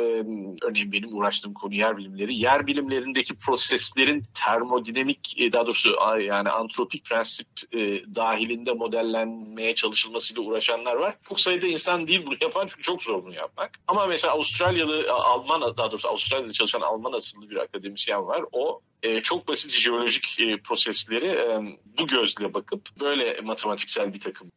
örneğin 0.62 0.92
benim 0.92 1.16
uğraştığım 1.16 1.54
konu 1.54 1.74
yer 1.74 1.96
bilimleri, 1.96 2.34
yer 2.34 2.66
bilimlerindeki 2.66 3.34
proseslerin 3.34 4.24
termodinamik, 4.34 5.52
daha 5.52 5.66
doğrusu 5.66 5.96
yani 6.20 6.50
antropik 6.50 7.04
prensip 7.04 7.48
dahilinde 8.14 8.72
modellenmeye 8.72 9.74
çalışılması 9.74 10.31
ile 10.32 10.40
uğraşanlar 10.40 10.94
var. 10.94 11.16
Çok 11.28 11.40
sayıda 11.40 11.66
insan 11.66 12.08
değil 12.08 12.26
bunu 12.26 12.36
yapan 12.40 12.66
çünkü 12.66 12.82
çok 12.82 13.02
zor 13.02 13.24
bunu 13.24 13.34
yapmak. 13.34 13.70
Ama 13.88 14.06
mesela 14.06 14.32
Avustralyalı, 14.32 15.12
Alman 15.12 15.76
daha 15.76 15.90
doğrusu 15.90 16.08
Avustralya'da 16.08 16.52
çalışan 16.52 16.80
Alman 16.80 17.12
asıllı 17.12 17.50
bir 17.50 17.56
akademisyen 17.56 18.26
var. 18.26 18.44
O 18.52 18.80
e, 19.02 19.22
çok 19.22 19.48
basit 19.48 19.70
jeolojik 19.70 20.40
e, 20.40 20.56
prosesleri 20.56 21.26
e, 21.26 21.78
bu 21.98 22.06
gözle 22.06 22.54
bakıp 22.54 23.00
böyle 23.00 23.40
matematiksel 23.40 24.14
bir 24.14 24.20
takım 24.20 24.50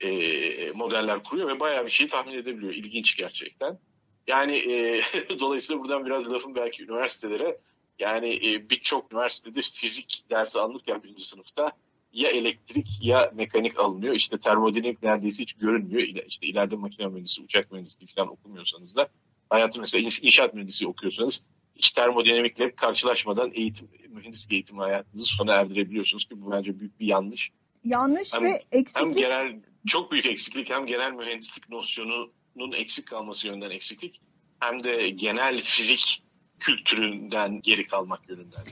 modeller 0.73 1.23
kuruyor 1.23 1.47
ve 1.47 1.59
bayağı 1.59 1.85
bir 1.85 1.91
şeyi 1.91 2.09
tahmin 2.09 2.33
edebiliyor. 2.33 2.73
İlginç 2.73 3.17
gerçekten. 3.17 3.79
Yani 4.27 4.53
dolayısıyla 5.39 5.81
buradan 5.81 6.05
biraz 6.05 6.31
lafım 6.31 6.55
belki 6.55 6.83
üniversitelere 6.83 7.57
yani 7.99 8.39
birçok 8.69 9.13
üniversitede 9.13 9.61
fizik 9.61 10.25
dersi 10.29 10.59
alınırken 10.59 11.03
birinci 11.03 11.23
sınıfta 11.23 11.71
ya 12.15 12.29
elektrik 12.29 12.87
ya 13.01 13.31
mekanik 13.35 13.79
alınıyor. 13.79 14.15
İşte 14.15 14.37
termodinamik 14.37 15.03
neredeyse 15.03 15.41
hiç 15.41 15.53
görünmüyor. 15.53 16.01
İşte 16.27 16.47
ileride 16.47 16.75
makine 16.75 17.07
mühendisi, 17.07 17.41
uçak 17.41 17.71
mühendisliği 17.71 18.07
falan 18.15 18.31
okumuyorsanız 18.31 18.95
da 18.95 19.07
hayatı 19.49 19.79
mesela 19.79 20.09
inşaat 20.21 20.53
mühendisliği 20.53 20.89
okuyorsanız 20.89 21.45
hiç 21.75 21.91
termodinamikle 21.91 22.75
karşılaşmadan 22.75 23.51
eğitim, 23.53 23.89
mühendislik 24.09 24.53
eğitimi 24.53 24.79
hayatınızı 24.79 25.25
sona 25.25 25.53
erdirebiliyorsunuz 25.53 26.25
ki 26.25 26.41
bu 26.41 26.51
bence 26.51 26.79
büyük 26.79 26.99
bir 26.99 27.05
yanlış. 27.05 27.51
Yanlış 27.83 28.33
hem, 28.33 28.43
ve 28.43 28.63
eksiklik. 28.71 29.05
Hem 29.05 29.11
genel, 29.11 29.59
çok 29.87 30.11
büyük 30.11 30.25
eksiklik 30.25 30.69
hem 30.69 30.85
genel 30.85 31.11
mühendislik 31.11 31.69
nosyonunun 31.69 32.71
eksik 32.75 33.07
kalması 33.07 33.47
yönden 33.47 33.69
eksiklik 33.69 34.21
hem 34.59 34.83
de 34.83 35.09
genel 35.09 35.61
fizik 35.61 36.23
kültüründen 36.59 37.61
geri 37.61 37.87
kalmak 37.87 38.29
yönünden 38.29 38.63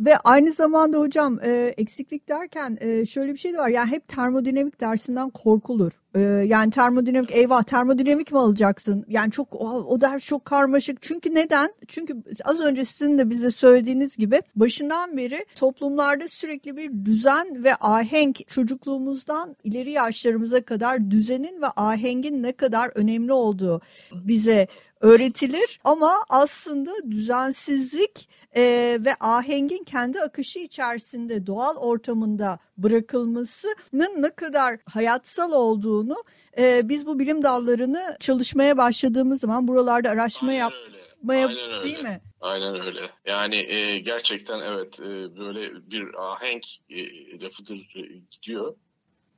ve 0.00 0.18
aynı 0.18 0.52
zamanda 0.52 0.98
hocam 0.98 1.40
e, 1.44 1.74
eksiklik 1.76 2.28
derken 2.28 2.78
e, 2.80 3.06
şöyle 3.06 3.32
bir 3.32 3.38
şey 3.38 3.52
de 3.52 3.58
var. 3.58 3.68
Yani 3.68 3.90
hep 3.90 4.08
termodinamik 4.08 4.80
dersinden 4.80 5.30
korkulur. 5.30 5.92
E, 6.14 6.20
yani 6.20 6.70
termodinamik 6.70 7.30
eyvah 7.30 7.62
termodinamik 7.62 8.32
mi 8.32 8.38
alacaksın? 8.38 9.04
Yani 9.08 9.30
çok 9.30 9.54
o, 9.54 9.68
o 9.68 10.00
ders 10.00 10.24
çok 10.24 10.44
karmaşık. 10.44 11.02
Çünkü 11.02 11.34
neden? 11.34 11.74
Çünkü 11.88 12.14
az 12.44 12.60
önce 12.60 12.84
sizin 12.84 13.18
de 13.18 13.30
bize 13.30 13.50
söylediğiniz 13.50 14.16
gibi 14.16 14.42
başından 14.56 15.16
beri 15.16 15.46
toplumlarda 15.54 16.28
sürekli 16.28 16.76
bir 16.76 17.04
düzen 17.04 17.64
ve 17.64 17.74
ahenk 17.80 18.48
çocukluğumuzdan 18.48 19.56
ileri 19.64 19.90
yaşlarımıza 19.90 20.60
kadar 20.62 21.10
düzenin 21.10 21.62
ve 21.62 21.66
ahengin 21.76 22.42
ne 22.42 22.52
kadar 22.52 22.90
önemli 22.94 23.32
olduğu 23.32 23.80
bize 24.12 24.66
öğretilir. 25.00 25.80
Ama 25.84 26.12
aslında 26.28 26.90
düzensizlik 27.10 28.28
e, 28.56 28.98
ve 29.00 29.14
ahengin 29.20 29.84
kendi 29.84 30.20
akışı 30.20 30.58
içerisinde 30.58 31.46
doğal 31.46 31.76
ortamında 31.76 32.58
bırakılmasının 32.78 34.22
ne 34.22 34.30
kadar 34.30 34.76
hayatsal 34.84 35.52
olduğunu 35.52 36.16
e, 36.58 36.88
biz 36.88 37.06
bu 37.06 37.18
bilim 37.18 37.42
dallarını 37.42 38.16
çalışmaya 38.20 38.76
başladığımız 38.76 39.40
zaman 39.40 39.68
buralarda 39.68 40.10
araştırma 40.10 40.52
yapmaya 40.52 41.48
değil 41.82 42.02
mi? 42.02 42.20
Aynen 42.40 42.80
öyle. 42.80 43.10
Yani 43.26 43.56
e, 43.56 43.98
gerçekten 43.98 44.60
evet 44.60 45.00
e, 45.00 45.36
böyle 45.38 45.90
bir 45.90 46.32
ahenk 46.32 46.64
e, 46.90 47.00
lafıdır 47.40 47.92
e, 47.96 48.00
gidiyor. 48.30 48.74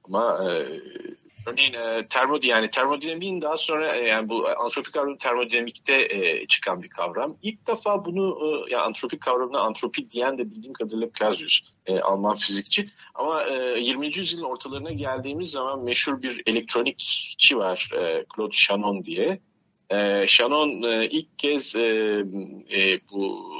Ama 0.04 0.50
e, 0.50 0.80
Örneğin 1.46 1.72
e, 1.72 2.06
termodi 2.08 2.46
yani 2.46 2.70
termodinamiğin 2.70 3.42
daha 3.42 3.58
sonra 3.58 3.96
e, 3.96 4.08
yani 4.08 4.28
bu 4.28 4.48
antropik 4.48 4.94
kavram 4.94 5.16
termodinamikte 5.16 6.06
e, 6.10 6.46
çıkan 6.46 6.82
bir 6.82 6.88
kavram. 6.88 7.36
İlk 7.42 7.66
defa 7.66 8.04
bunu 8.04 8.38
e, 8.42 8.72
yani 8.72 8.82
antropik 8.82 9.20
kavramına 9.20 9.60
antropi 9.60 10.10
diyen 10.10 10.38
de 10.38 10.50
bildiğim 10.50 10.72
kadarıyla 10.72 11.08
Clausius, 11.18 11.60
e, 11.86 12.00
Alman 12.00 12.36
fizikçi. 12.36 12.90
Ama 13.14 13.44
e, 13.44 13.80
20. 13.80 14.16
yüzyılın 14.16 14.44
ortalarına 14.44 14.92
geldiğimiz 14.92 15.50
zaman 15.50 15.84
meşhur 15.84 16.22
bir 16.22 16.42
elektronikçi 16.46 17.58
var 17.58 17.90
e, 17.94 18.24
Claude 18.36 18.56
Shannon 18.56 19.04
diye. 19.04 19.40
E, 19.92 20.26
Shannon 20.28 20.82
e, 20.82 21.06
ilk 21.06 21.38
kez 21.38 21.76
e, 21.76 22.24
e, 22.72 23.00
bu 23.12 23.52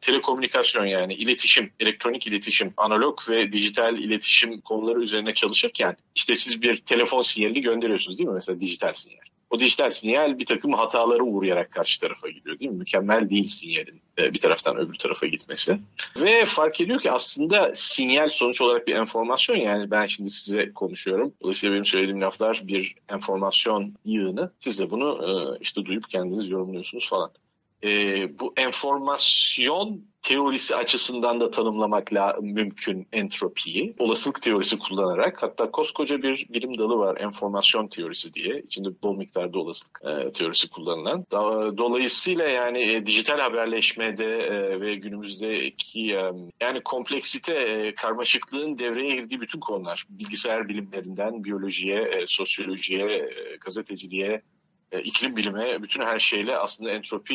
telekomünikasyon 0.00 0.86
yani 0.86 1.14
iletişim, 1.14 1.70
elektronik 1.80 2.26
iletişim, 2.26 2.74
analog 2.76 3.18
ve 3.28 3.52
dijital 3.52 3.98
iletişim 3.98 4.60
konuları 4.60 5.02
üzerine 5.02 5.34
çalışırken 5.34 5.96
işte 6.14 6.36
siz 6.36 6.62
bir 6.62 6.76
telefon 6.76 7.22
sinyali 7.22 7.60
gönderiyorsunuz 7.60 8.18
değil 8.18 8.28
mi 8.28 8.34
mesela 8.34 8.60
dijital 8.60 8.92
sinyal. 8.92 9.24
O 9.50 9.60
dijital 9.60 9.90
sinyal 9.90 10.38
bir 10.38 10.46
takım 10.46 10.72
hatalara 10.72 11.22
uğrayarak 11.22 11.70
karşı 11.70 12.00
tarafa 12.00 12.28
gidiyor 12.28 12.58
değil 12.58 12.70
mi? 12.70 12.78
Mükemmel 12.78 13.30
değil 13.30 13.48
sinyalin 13.48 14.03
bir 14.18 14.40
taraftan 14.40 14.76
öbür 14.76 14.94
tarafa 14.94 15.26
gitmesi. 15.26 15.78
Ve 16.16 16.46
fark 16.46 16.80
ediyor 16.80 17.00
ki 17.00 17.10
aslında 17.10 17.72
sinyal 17.76 18.28
sonuç 18.28 18.60
olarak 18.60 18.86
bir 18.86 18.94
enformasyon 18.94 19.56
yani 19.56 19.90
ben 19.90 20.06
şimdi 20.06 20.30
size 20.30 20.72
konuşuyorum. 20.72 21.34
Dolayısıyla 21.42 21.74
benim 21.74 21.86
söylediğim 21.86 22.20
laflar 22.20 22.62
bir 22.64 22.94
enformasyon 23.08 23.94
yığını. 24.04 24.52
Siz 24.60 24.78
de 24.78 24.90
bunu 24.90 25.20
e, 25.28 25.58
işte 25.60 25.84
duyup 25.84 26.08
kendiniz 26.08 26.50
yorumluyorsunuz 26.50 27.08
falan 27.08 27.30
e, 27.84 27.90
bu 28.38 28.52
enformasyon 28.56 30.04
teorisi 30.24 30.76
açısından 30.76 31.40
da 31.40 31.50
tanımlamakla 31.50 32.36
mümkün 32.40 33.08
entropiyi. 33.12 33.94
Olasılık 33.98 34.42
teorisi 34.42 34.78
kullanarak 34.78 35.42
hatta 35.42 35.70
koskoca 35.70 36.22
bir 36.22 36.46
bilim 36.48 36.78
dalı 36.78 36.98
var 36.98 37.16
enformasyon 37.20 37.88
teorisi 37.88 38.34
diye. 38.34 38.60
İçinde 38.60 38.88
bol 39.02 39.16
miktarda 39.16 39.58
olasılık 39.58 40.00
e, 40.04 40.32
teorisi 40.32 40.70
kullanılan. 40.70 41.26
Dolayısıyla 41.78 42.48
yani 42.48 42.92
e, 42.92 43.06
dijital 43.06 43.38
haberleşmede 43.38 44.24
e, 44.24 44.80
ve 44.80 44.94
günümüzdeki 44.94 46.14
e, 46.14 46.32
yani 46.60 46.80
kompleksite, 46.84 47.54
e, 47.54 47.94
karmaşıklığın 47.94 48.78
devreye 48.78 49.14
girdiği 49.14 49.40
bütün 49.40 49.60
konular. 49.60 50.06
Bilgisayar 50.08 50.68
bilimlerinden 50.68 51.44
biyolojiye, 51.44 52.02
e, 52.02 52.26
sosyolojiye, 52.26 53.06
e, 53.06 53.56
gazeteciliğe, 53.60 54.42
e, 54.94 55.02
iklim 55.02 55.36
bilimi, 55.36 55.82
bütün 55.82 56.00
her 56.00 56.18
şeyle 56.18 56.56
aslında 56.56 56.90
entropi 56.90 57.34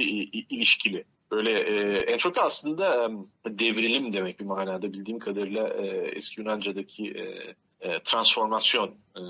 ilişkili. 0.50 1.04
Böyle 1.32 1.60
e, 1.60 1.98
entropi 1.98 2.42
aslında 2.42 3.12
e, 3.46 3.60
devrilim 3.60 4.14
demek 4.14 4.40
bir 4.40 4.46
manada 4.46 4.94
bildiğim 4.94 5.20
kadarıyla 5.20 5.68
e, 5.68 5.88
eski 6.16 6.42
Yunanca'daki 6.42 7.12
e, 7.12 7.56
e, 7.82 8.04
transformasyon, 8.04 8.88
e, 9.16 9.22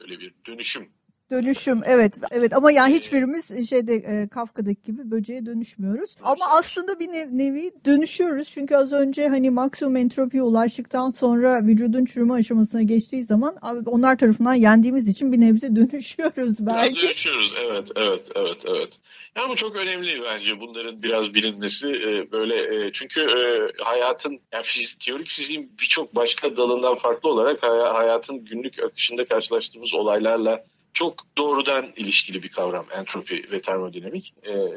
böyle 0.00 0.20
bir 0.20 0.34
dönüşüm 0.46 0.88
Dönüşüm 1.32 1.80
evet 1.84 2.14
evet 2.30 2.52
ama 2.56 2.72
yani 2.72 2.94
hiçbirimiz 2.94 3.68
şeyde 3.68 3.94
e, 3.94 4.28
Kafka'daki 4.28 4.82
gibi 4.82 5.10
böceğe 5.10 5.46
dönüşmüyoruz. 5.46 6.16
Ama 6.22 6.46
aslında 6.50 7.00
bir 7.00 7.08
nev, 7.08 7.28
nevi 7.30 7.72
dönüşüyoruz. 7.86 8.48
Çünkü 8.48 8.76
az 8.76 8.92
önce 8.92 9.28
hani 9.28 9.50
maksimum 9.50 9.96
entropiye 9.96 10.42
ulaştıktan 10.42 11.10
sonra 11.10 11.62
vücudun 11.62 12.04
çürüme 12.04 12.34
aşamasına 12.34 12.82
geçtiği 12.82 13.24
zaman 13.24 13.56
onlar 13.86 14.18
tarafından 14.18 14.54
yendiğimiz 14.54 15.08
için 15.08 15.32
bir 15.32 15.40
nebze 15.40 15.76
dönüşüyoruz 15.76 16.66
belki. 16.66 16.94
Biraz 16.94 17.02
dönüşüyoruz 17.02 17.54
evet 17.66 17.88
evet 17.96 18.28
evet 18.34 18.58
evet. 18.64 18.98
Yani 19.36 19.48
bu 19.48 19.56
çok 19.56 19.76
önemli 19.76 20.22
bence 20.22 20.60
bunların 20.60 21.02
biraz 21.02 21.34
bilinmesi 21.34 21.88
e, 21.88 22.32
böyle 22.32 22.86
e, 22.86 22.92
çünkü 22.92 23.20
e, 23.20 23.38
hayatın 23.82 24.40
yani 24.52 24.64
fizik, 24.64 25.00
teorik 25.00 25.28
fiziğin 25.28 25.72
birçok 25.80 26.14
başka 26.14 26.56
dalından 26.56 26.98
farklı 26.98 27.28
olarak 27.28 27.62
hayatın 27.94 28.44
günlük 28.44 28.82
akışında 28.82 29.24
karşılaştığımız 29.24 29.94
olaylarla 29.94 30.64
çok 30.92 31.14
doğrudan 31.38 31.92
ilişkili 31.96 32.42
bir 32.42 32.48
kavram 32.48 32.86
entropi 32.92 33.50
ve 33.52 33.60
termodinamik. 33.60 34.34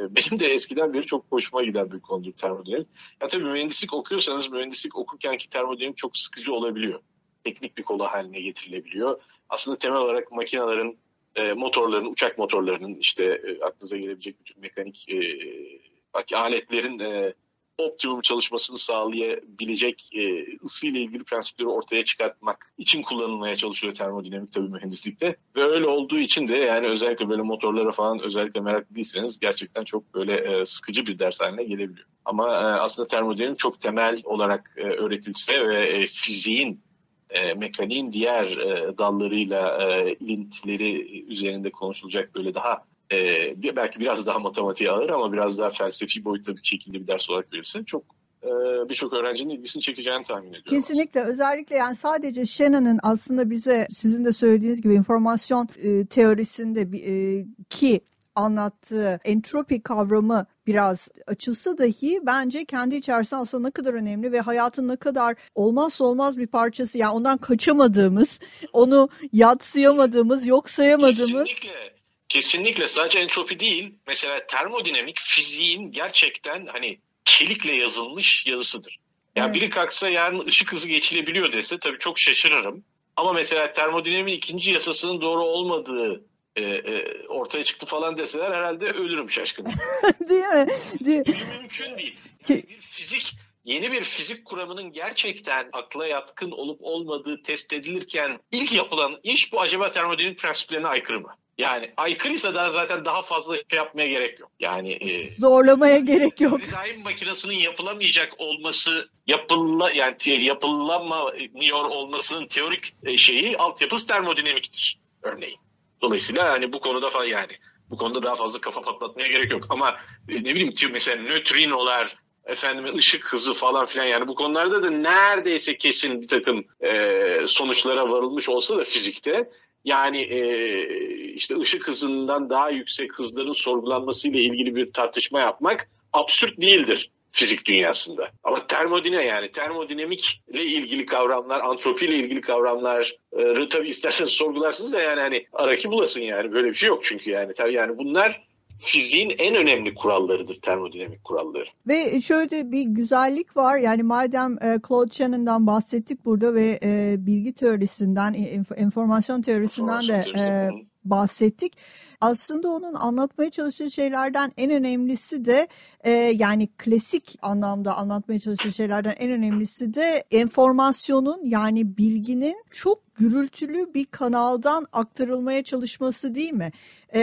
benim 0.09 0.39
de 0.39 0.53
eskiden 0.53 0.93
beri 0.93 1.05
çok 1.05 1.25
hoşuma 1.29 1.63
giden 1.63 1.91
bir 1.91 1.99
konudur 1.99 2.31
termodinamik. 2.31 2.87
Ya 3.21 3.27
tabii 3.27 3.43
mühendislik 3.43 3.93
okuyorsanız 3.93 4.51
mühendislik 4.51 4.97
okurken 4.97 5.37
ki 5.37 5.49
termodinamik 5.49 5.97
çok 5.97 6.17
sıkıcı 6.17 6.53
olabiliyor. 6.53 6.99
Teknik 7.43 7.77
bir 7.77 7.83
konu 7.83 8.03
haline 8.03 8.41
getirilebiliyor. 8.41 9.21
Aslında 9.49 9.77
temel 9.77 9.97
olarak 9.97 10.31
makinelerin 10.31 10.97
e, 11.35 11.53
motorların, 11.53 12.11
uçak 12.11 12.37
motorlarının 12.37 12.95
işte 12.95 13.23
e, 13.23 13.65
aklınıza 13.65 13.97
gelebilecek 13.97 14.39
bütün 14.39 14.61
mekanik 14.61 15.09
e, 15.09 16.35
aletlerin 16.35 16.99
e, 16.99 17.33
optimum 17.77 18.21
çalışmasını 18.21 18.77
sağlayabilecek 18.77 20.09
e, 20.13 20.45
ısı 20.65 20.87
ile 20.87 20.99
ilgili 20.99 21.23
prensipleri 21.23 21.67
ortaya 21.67 22.05
çıkartmak 22.05 22.73
için 22.77 23.01
kullanılmaya 23.01 23.55
çalışıyor 23.55 23.95
termodinamik 23.95 24.53
tabii 24.53 24.69
mühendislikte. 24.69 25.35
Ve 25.55 25.63
öyle 25.63 25.85
olduğu 25.85 26.17
için 26.17 26.47
de 26.47 26.55
yani 26.55 26.87
özellikle 26.87 27.29
böyle 27.29 27.41
motorlara 27.41 27.91
falan 27.91 28.19
özellikle 28.19 28.61
meraklı 28.61 28.95
değilseniz 28.95 29.39
gerçekten 29.39 29.83
çok 29.83 30.13
böyle 30.13 30.33
e, 30.35 30.65
sıkıcı 30.65 31.05
bir 31.05 31.19
ders 31.19 31.39
haline 31.39 31.63
gelebiliyor. 31.63 32.07
Ama 32.25 32.47
e, 32.47 32.57
aslında 32.57 33.07
termodinamik 33.07 33.59
çok 33.59 33.81
temel 33.81 34.21
olarak 34.23 34.73
e, 34.77 34.81
öğretilse 34.81 35.67
ve 35.67 35.87
e, 35.87 36.07
fiziğin 36.07 36.81
e, 37.29 37.53
mekaniğin 37.53 38.13
diğer 38.13 38.45
e, 38.45 38.97
dallarıyla 38.97 39.83
e, 39.83 40.13
ilintileri 40.13 41.23
üzerinde 41.27 41.71
konuşulacak 41.71 42.35
böyle 42.35 42.53
daha 42.53 42.83
e, 43.11 43.75
belki 43.75 43.99
biraz 43.99 44.25
daha 44.25 44.39
matematiğe 44.39 44.91
ağır 44.91 45.09
ama 45.09 45.33
biraz 45.33 45.57
daha 45.57 45.69
felsefi 45.69 46.25
boyutta 46.25 46.55
bir 46.55 46.63
şekilde 46.63 47.01
bir 47.01 47.07
ders 47.07 47.29
olarak 47.29 47.53
verirse 47.53 47.85
çok 47.85 48.03
e, 48.43 48.49
birçok 48.89 49.13
öğrencinin 49.13 49.49
ilgisini 49.49 49.81
çekeceğini 49.81 50.23
tahmin 50.23 50.49
ediyorum. 50.49 50.69
Kesinlikle 50.69 51.19
aslında. 51.19 51.33
özellikle 51.33 51.75
yani 51.75 51.95
sadece 51.95 52.45
Shannon'ın 52.45 52.99
aslında 53.03 53.49
bize 53.49 53.87
sizin 53.91 54.25
de 54.25 54.33
söylediğiniz 54.33 54.81
gibi 54.81 54.93
informasyon 54.93 55.67
e, 55.83 56.05
teorisinde 56.05 56.81
e, 56.81 57.45
ki 57.69 58.01
anlattığı 58.35 59.19
entropi 59.23 59.83
kavramı 59.83 60.45
biraz 60.67 61.09
açılsa 61.27 61.77
dahi 61.77 62.19
bence 62.25 62.65
kendi 62.65 62.95
içerisinde 62.95 63.39
aslında 63.39 63.67
ne 63.67 63.71
kadar 63.71 63.93
önemli 63.93 64.31
ve 64.31 64.39
hayatın 64.39 64.87
ne 64.87 64.95
kadar 64.95 65.35
olmazsa 65.55 66.03
olmaz 66.05 66.37
bir 66.37 66.47
parçası. 66.47 66.97
Yani 66.97 67.13
ondan 67.13 67.37
kaçamadığımız, 67.37 68.39
onu 68.73 69.09
yatsıyamadığımız, 69.31 70.45
yok 70.45 70.69
sayamadığımız. 70.69 71.45
Kesinlikle. 71.45 71.94
Kesinlikle 72.29 72.87
sadece 72.87 73.19
entropi 73.19 73.59
değil. 73.59 73.93
Mesela 74.07 74.47
termodinamik 74.47 75.19
fiziğin 75.19 75.91
gerçekten 75.91 76.65
hani 76.65 76.99
çelikle 77.25 77.75
yazılmış 77.75 78.45
yazısıdır. 78.45 78.99
Yani 79.35 79.45
evet. 79.45 79.55
biri 79.55 79.69
kalksa 79.69 80.09
yarın 80.09 80.45
ışık 80.45 80.71
hızı 80.71 80.87
geçilebiliyor 80.87 81.51
dese 81.53 81.79
tabii 81.79 81.99
çok 81.99 82.19
şaşırırım. 82.19 82.83
Ama 83.15 83.33
mesela 83.33 83.73
termodinamiğin 83.73 84.37
ikinci 84.37 84.71
yasasının 84.71 85.21
doğru 85.21 85.43
olmadığı 85.43 86.23
e, 86.55 86.63
e, 86.63 87.27
ortaya 87.27 87.63
çıktı 87.63 87.85
falan 87.85 88.17
deseler 88.17 88.51
herhalde 88.51 88.85
ölürüm 88.85 89.31
şaşkın. 89.31 89.65
değil 90.29 90.43
mi? 90.43 90.67
Değil. 91.05 91.23
Mümkün 91.59 91.97
değil. 91.97 92.15
Yani 92.49 92.63
bir 92.69 92.81
fizik 92.81 93.33
yeni 93.63 93.91
bir 93.91 94.03
fizik 94.03 94.45
kuramının 94.45 94.91
gerçekten 94.91 95.69
akla 95.73 96.07
yatkın 96.07 96.51
olup 96.51 96.77
olmadığı 96.81 97.43
test 97.43 97.73
edilirken 97.73 98.39
ilk 98.51 98.71
yapılan 98.71 99.19
iş 99.23 99.53
bu 99.53 99.61
acaba 99.61 99.91
termodinamik 99.91 100.39
prensiplerine 100.39 100.87
aykırı 100.87 101.21
mı? 101.21 101.35
Yani 101.57 101.93
aykırıysa 101.97 102.53
da 102.53 102.71
zaten 102.71 103.05
daha 103.05 103.21
fazla 103.21 103.55
şey 103.55 103.77
yapmaya 103.77 104.07
gerek 104.07 104.39
yok. 104.39 104.51
Yani 104.59 104.91
e, 104.91 105.31
zorlamaya 105.31 105.97
gerek 105.97 106.41
yok. 106.41 106.61
Daim 106.73 107.01
makinesinin 107.01 107.55
yapılamayacak 107.55 108.33
olması, 108.37 109.09
yapılla 109.27 109.91
yani 109.91 110.15
yapılamıyor 110.43 111.85
olmasının 111.85 112.47
teorik 112.47 112.93
e, 113.03 113.17
şeyi 113.17 113.57
altyapısı 113.57 114.07
termodinamiktir 114.07 114.99
örneğin. 115.23 115.59
Dolayısıyla 116.01 116.45
yani 116.45 116.73
bu 116.73 116.79
konuda 116.79 117.09
falan 117.09 117.25
yani 117.25 117.51
bu 117.89 117.97
konuda 117.97 118.23
daha 118.23 118.35
fazla 118.35 118.61
kafa 118.61 118.81
patlatmaya 118.81 119.27
gerek 119.27 119.51
yok. 119.51 119.65
Ama 119.69 119.95
e, 120.29 120.43
ne 120.43 120.55
bileyim 120.55 120.73
mesela 120.91 121.23
nötrinolar, 121.23 122.17
efendim 122.45 122.97
ışık 122.97 123.33
hızı 123.33 123.53
falan 123.53 123.85
filan 123.85 124.05
yani 124.05 124.27
bu 124.27 124.35
konularda 124.35 124.83
da 124.83 124.89
neredeyse 124.89 125.77
kesin 125.77 126.21
bir 126.21 126.27
takım 126.27 126.65
e, 126.83 127.39
sonuçlara 127.47 128.09
varılmış 128.09 128.49
olsa 128.49 128.77
da 128.77 128.83
fizikte 128.83 129.49
yani 129.85 130.21
e, 130.21 130.87
işte 131.33 131.59
ışık 131.59 131.87
hızından 131.87 132.49
daha 132.49 132.69
yüksek 132.69 133.13
hızların 133.13 133.53
sorgulanmasıyla 133.53 134.39
ilgili 134.39 134.75
bir 134.75 134.93
tartışma 134.93 135.39
yapmak 135.39 135.89
absürt 136.13 136.61
değildir 136.61 137.11
fizik 137.31 137.65
dünyasında. 137.65 138.29
Ama 138.43 138.67
termodine 138.67 139.25
yani 139.25 139.51
termodinamikle 139.51 140.63
ilgili 140.63 141.05
kavramlar, 141.05 141.59
antropiyle 141.59 142.15
ilgili 142.15 142.41
kavramlar 142.41 143.15
e, 143.37 143.69
tabii 143.69 143.89
isterseniz 143.89 144.31
sorgularsınız 144.31 144.93
da 144.93 144.99
yani 144.99 145.21
hani 145.21 145.47
araki 145.53 145.91
bulasın 145.91 146.21
yani 146.21 146.53
böyle 146.53 146.67
bir 146.67 146.73
şey 146.73 146.89
yok 146.89 147.03
çünkü 147.03 147.29
yani 147.29 147.53
tabii 147.53 147.73
yani 147.73 147.97
bunlar 147.97 148.43
fiziğin 148.79 149.33
en 149.37 149.55
önemli 149.55 149.95
kurallarıdır 149.95 150.61
termodinamik 150.61 151.23
kuralları. 151.23 151.65
Ve 151.87 152.21
şöyle 152.21 152.71
bir 152.71 152.81
güzellik 152.81 153.57
var 153.57 153.77
yani 153.77 154.03
madem 154.03 154.53
e, 154.63 154.79
Claude 154.87 155.13
Shannon'dan 155.13 155.67
bahsettik 155.67 156.25
burada 156.25 156.53
ve 156.53 156.79
e, 156.83 157.15
bilgi 157.19 157.53
teorisinden, 157.53 158.33
inf- 158.33 158.81
informasyon 158.81 159.41
teorisinden 159.41 160.03
informasyon 160.03 160.35
de 160.35 160.39
e, 160.39 160.69
bahsettik. 161.05 161.77
Aslında 162.21 162.69
onun 162.69 162.93
anlatmaya 162.93 163.49
çalıştığı 163.49 163.91
şeylerden 163.91 164.51
en 164.57 164.71
önemlisi 164.71 165.45
de 165.45 165.67
e, 166.03 166.11
yani 166.11 166.67
klasik 166.77 167.37
anlamda 167.41 167.97
anlatmaya 167.97 168.39
çalıştığı 168.39 168.71
şeylerden 168.71 169.15
en 169.19 169.31
önemlisi 169.31 169.93
de 169.93 170.23
enformasyonun 170.31 171.45
yani 171.45 171.97
bilginin 171.97 172.63
çok 172.71 173.15
gürültülü 173.15 173.93
bir 173.93 174.05
kanaldan 174.05 174.87
aktarılmaya 174.91 175.63
çalışması 175.63 176.35
değil 176.35 176.53
mi? 176.53 176.71
Ee, 177.15 177.21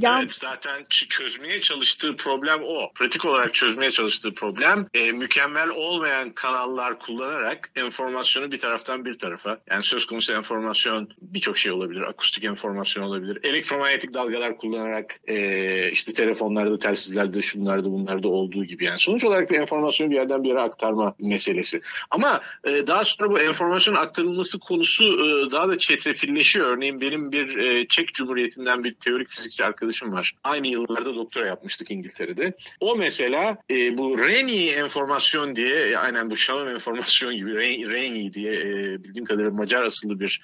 yani... 0.00 0.22
Evet 0.22 0.34
zaten 0.34 0.84
çözmeye 1.08 1.60
çalıştığı 1.60 2.16
problem 2.16 2.60
o. 2.62 2.92
Pratik 2.94 3.24
olarak 3.24 3.54
çözmeye 3.54 3.90
çalıştığı 3.90 4.34
problem 4.34 4.86
e, 4.94 5.12
mükemmel 5.12 5.68
olmayan 5.68 6.30
kanallar 6.30 6.98
kullanarak 6.98 7.70
enformasyonu 7.76 8.52
bir 8.52 8.58
taraftan 8.58 9.04
bir 9.04 9.18
tarafa 9.18 9.58
yani 9.70 9.82
söz 9.82 10.06
konusu 10.06 10.32
enformasyon 10.32 11.08
birçok 11.22 11.58
şey 11.58 11.72
olabilir. 11.72 12.02
Akustik 12.02 12.44
enformasyon 12.44 13.04
olabilir. 13.04 13.38
Elektromanyetik 13.42 14.14
dalgalar 14.14 14.56
kullanarak 14.56 15.20
e, 15.26 15.90
işte 15.90 16.12
telefonlarda, 16.12 16.78
telsizlerde, 16.78 17.42
şunlarda, 17.42 17.90
bunlarda 17.90 18.28
olduğu 18.28 18.64
gibi 18.64 18.84
yani 18.84 18.98
sonuç 18.98 19.24
olarak 19.24 19.50
bir 19.50 19.58
enformasyonu 19.58 20.10
bir 20.10 20.16
yerden 20.16 20.42
bir 20.42 20.48
yere 20.48 20.60
aktarma 20.60 21.14
meselesi. 21.18 21.80
Ama 22.10 22.40
e, 22.64 22.86
daha 22.86 23.04
sonra 23.04 23.30
bu 23.30 23.40
enformasyon 23.40 23.94
aktarılması 23.94 24.58
konusu 24.58 25.04
e, 25.04 25.50
daha 25.50 25.68
da 25.68 25.78
çetrefilleşiyor. 25.78 26.66
Örneğin 26.66 27.00
benim 27.00 27.32
bir 27.32 27.56
e, 27.56 27.86
Çek 27.88 28.14
Cumhuriyeti'nden 28.14 28.84
bir 28.84 28.94
teorik 29.20 29.30
fizikçi 29.30 29.64
arkadaşım 29.64 30.12
var. 30.12 30.34
Aynı 30.44 30.66
yıllarda 30.66 31.14
doktora 31.14 31.46
yapmıştık 31.46 31.90
İngiltere'de. 31.90 32.52
O 32.80 32.96
mesela 32.96 33.58
e, 33.70 33.98
bu 33.98 34.18
Reni 34.18 34.66
enformasyon 34.66 35.56
diye 35.56 35.98
aynen 35.98 36.30
bu 36.30 36.36
Shannon 36.36 36.66
enformasyon 36.66 37.36
gibi 37.36 37.56
Reni 37.90 38.34
diye 38.34 38.52
e, 38.52 39.04
bildiğim 39.04 39.24
kadarıyla 39.24 39.50
Macar 39.50 39.82
asıllı 39.82 40.20
bir 40.20 40.40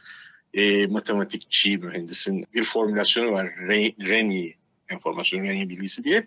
e, 0.54 0.86
matematikçi 0.86 1.78
mühendisin 1.78 2.46
bir 2.54 2.64
formülasyonu 2.64 3.32
var. 3.32 3.50
Reni 3.68 4.54
enformasyon, 4.88 5.44
Reni 5.44 5.68
bilgisi 5.68 6.04
diye. 6.04 6.26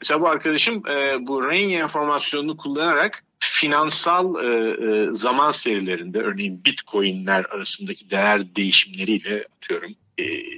Mesela 0.00 0.20
bu 0.20 0.28
arkadaşım 0.28 0.88
e, 0.88 1.26
bu 1.26 1.50
Reni 1.50 1.74
enformasyonunu 1.74 2.56
kullanarak 2.56 3.24
finansal 3.40 4.44
e, 4.44 4.48
e, 4.48 5.08
zaman 5.12 5.52
serilerinde 5.52 6.18
örneğin 6.18 6.64
bitcoinler 6.64 7.44
arasındaki 7.44 8.10
değer 8.10 8.56
değişimleriyle 8.56 9.44
atıyorum 9.56 9.90
e, 9.90 10.05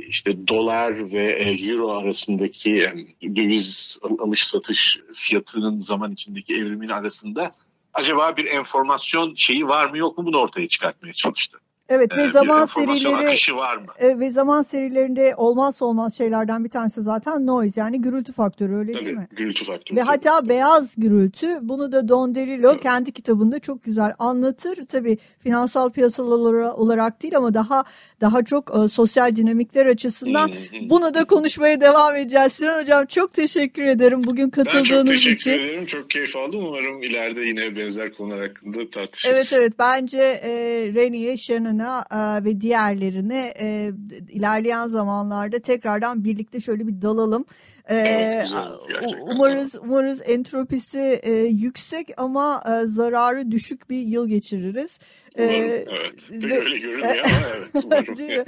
işte 0.08 0.48
dolar 0.48 1.12
ve 1.12 1.32
e, 1.32 1.52
euro 1.52 1.90
arasındaki 1.90 2.70
yani 2.70 3.06
döviz 3.36 3.98
alış 4.18 4.46
satış 4.46 5.00
fiyatının 5.14 5.80
zaman 5.80 6.12
içindeki 6.12 6.54
evrimin 6.54 6.88
arasında 6.88 7.52
acaba 7.94 8.36
bir 8.36 8.44
enformasyon 8.44 9.34
şeyi 9.34 9.68
var 9.68 9.90
mı 9.90 9.98
yok 9.98 10.18
mu 10.18 10.26
bunu 10.26 10.38
ortaya 10.38 10.68
çıkartmaya 10.68 11.12
çalıştı. 11.12 11.58
Evet 11.88 12.16
ve 12.16 12.22
e, 12.22 12.28
zaman 12.28 12.66
serileri 12.66 13.56
var 13.56 13.76
mı? 13.76 13.86
e, 13.98 14.18
ve 14.18 14.30
zaman 14.30 14.62
serilerinde 14.62 15.34
olmazsa 15.36 15.84
olmaz 15.84 16.16
şeylerden 16.16 16.64
bir 16.64 16.68
tanesi 16.70 17.02
zaten 17.02 17.46
noise 17.46 17.80
yani 17.80 18.02
gürültü 18.02 18.32
faktörü 18.32 18.76
öyle 18.76 18.92
Tabii, 18.92 19.04
değil 19.04 19.16
mi? 19.16 19.28
gürültü 19.30 19.64
faktörü. 19.64 19.96
Ve 19.96 20.00
tabii. 20.00 20.10
hatta 20.10 20.48
beyaz 20.48 20.94
gürültü 20.96 21.48
bunu 21.62 21.92
da 21.92 22.08
Don 22.08 22.34
DeLillo 22.34 22.70
Evet. 22.72 22.82
kendi 22.82 23.12
kitabında 23.12 23.58
çok 23.58 23.84
güzel 23.84 24.14
anlatır. 24.18 24.86
Tabii 24.86 25.18
finansal 25.38 25.90
piyasalar 25.90 26.54
olarak 26.54 27.22
değil 27.22 27.36
ama 27.36 27.54
daha 27.54 27.84
daha 28.20 28.42
çok 28.42 28.72
e, 28.84 28.88
sosyal 28.88 29.36
dinamikler 29.36 29.86
açısından 29.86 30.50
bunu 30.90 31.14
da 31.14 31.24
konuşmaya 31.24 31.80
devam 31.80 32.16
edeceğiz. 32.16 32.52
Sinan 32.52 32.80
Hocam 32.82 33.06
çok 33.06 33.34
teşekkür 33.34 33.82
ederim 33.82 34.24
bugün 34.24 34.52
Ben 34.56 34.64
çok 34.64 34.72
katıldığınız 34.72 35.10
teşekkür 35.12 35.36
için. 35.36 35.50
ederim. 35.50 35.86
Çok 35.86 36.10
keyif 36.10 36.36
aldım. 36.36 36.64
Umarım 36.66 37.02
ileride 37.02 37.40
yine 37.40 37.76
benzer 37.76 38.14
konular 38.14 38.48
hakkında 38.48 38.90
tartışırız. 38.90 39.34
Evet 39.36 39.52
evet 39.52 39.72
bence 39.78 40.18
e, 40.22 40.50
Reni'ye, 40.94 41.36
Shannon'a 41.78 42.38
e, 42.40 42.44
ve 42.44 42.60
diğerlerine 42.60 43.54
e, 43.60 43.90
ilerleyen 44.28 44.86
zamanlarda 44.86 45.58
tekrardan 45.58 46.24
birlikte 46.24 46.60
şöyle 46.60 46.86
bir 46.86 47.02
dalalım. 47.02 47.44
E, 47.88 47.94
Evet, 47.96 48.42
güzel 48.42 49.20
umarız 49.22 49.74
umarız 49.82 50.22
entropisi 50.26 51.20
e, 51.22 51.32
yüksek 51.32 52.08
ama 52.16 52.62
e, 52.66 52.86
zararı 52.86 53.50
düşük 53.50 53.90
bir 53.90 53.98
yıl 53.98 54.28
geçiririz. 54.28 54.98
E, 55.38 55.44
Umarım, 55.44 55.60
evet. 55.70 56.14
Pek 56.28 56.44
ve- 56.50 56.60
öyle 56.60 56.78
görünmüyor 56.78 57.16
ama 57.24 57.34
evet. 57.56 57.84
Umarım. 57.84 58.16
Değil 58.16 58.38
mi? 58.38 58.44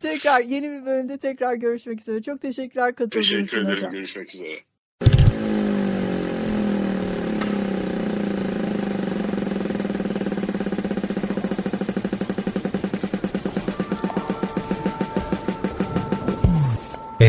Tekrar 0.00 0.40
yeni 0.40 0.70
bir 0.70 0.86
bölümde 0.86 1.18
tekrar 1.18 1.54
görüşmek 1.54 2.00
üzere. 2.00 2.22
Çok 2.22 2.40
teşekkürler 2.40 2.94
katıldığınız 2.94 3.26
için 3.26 3.36
Teşekkür 3.38 3.56
ederim. 3.62 3.76
hocam. 3.76 3.92
Görüşmek 3.92 4.34
üzere. 4.34 4.60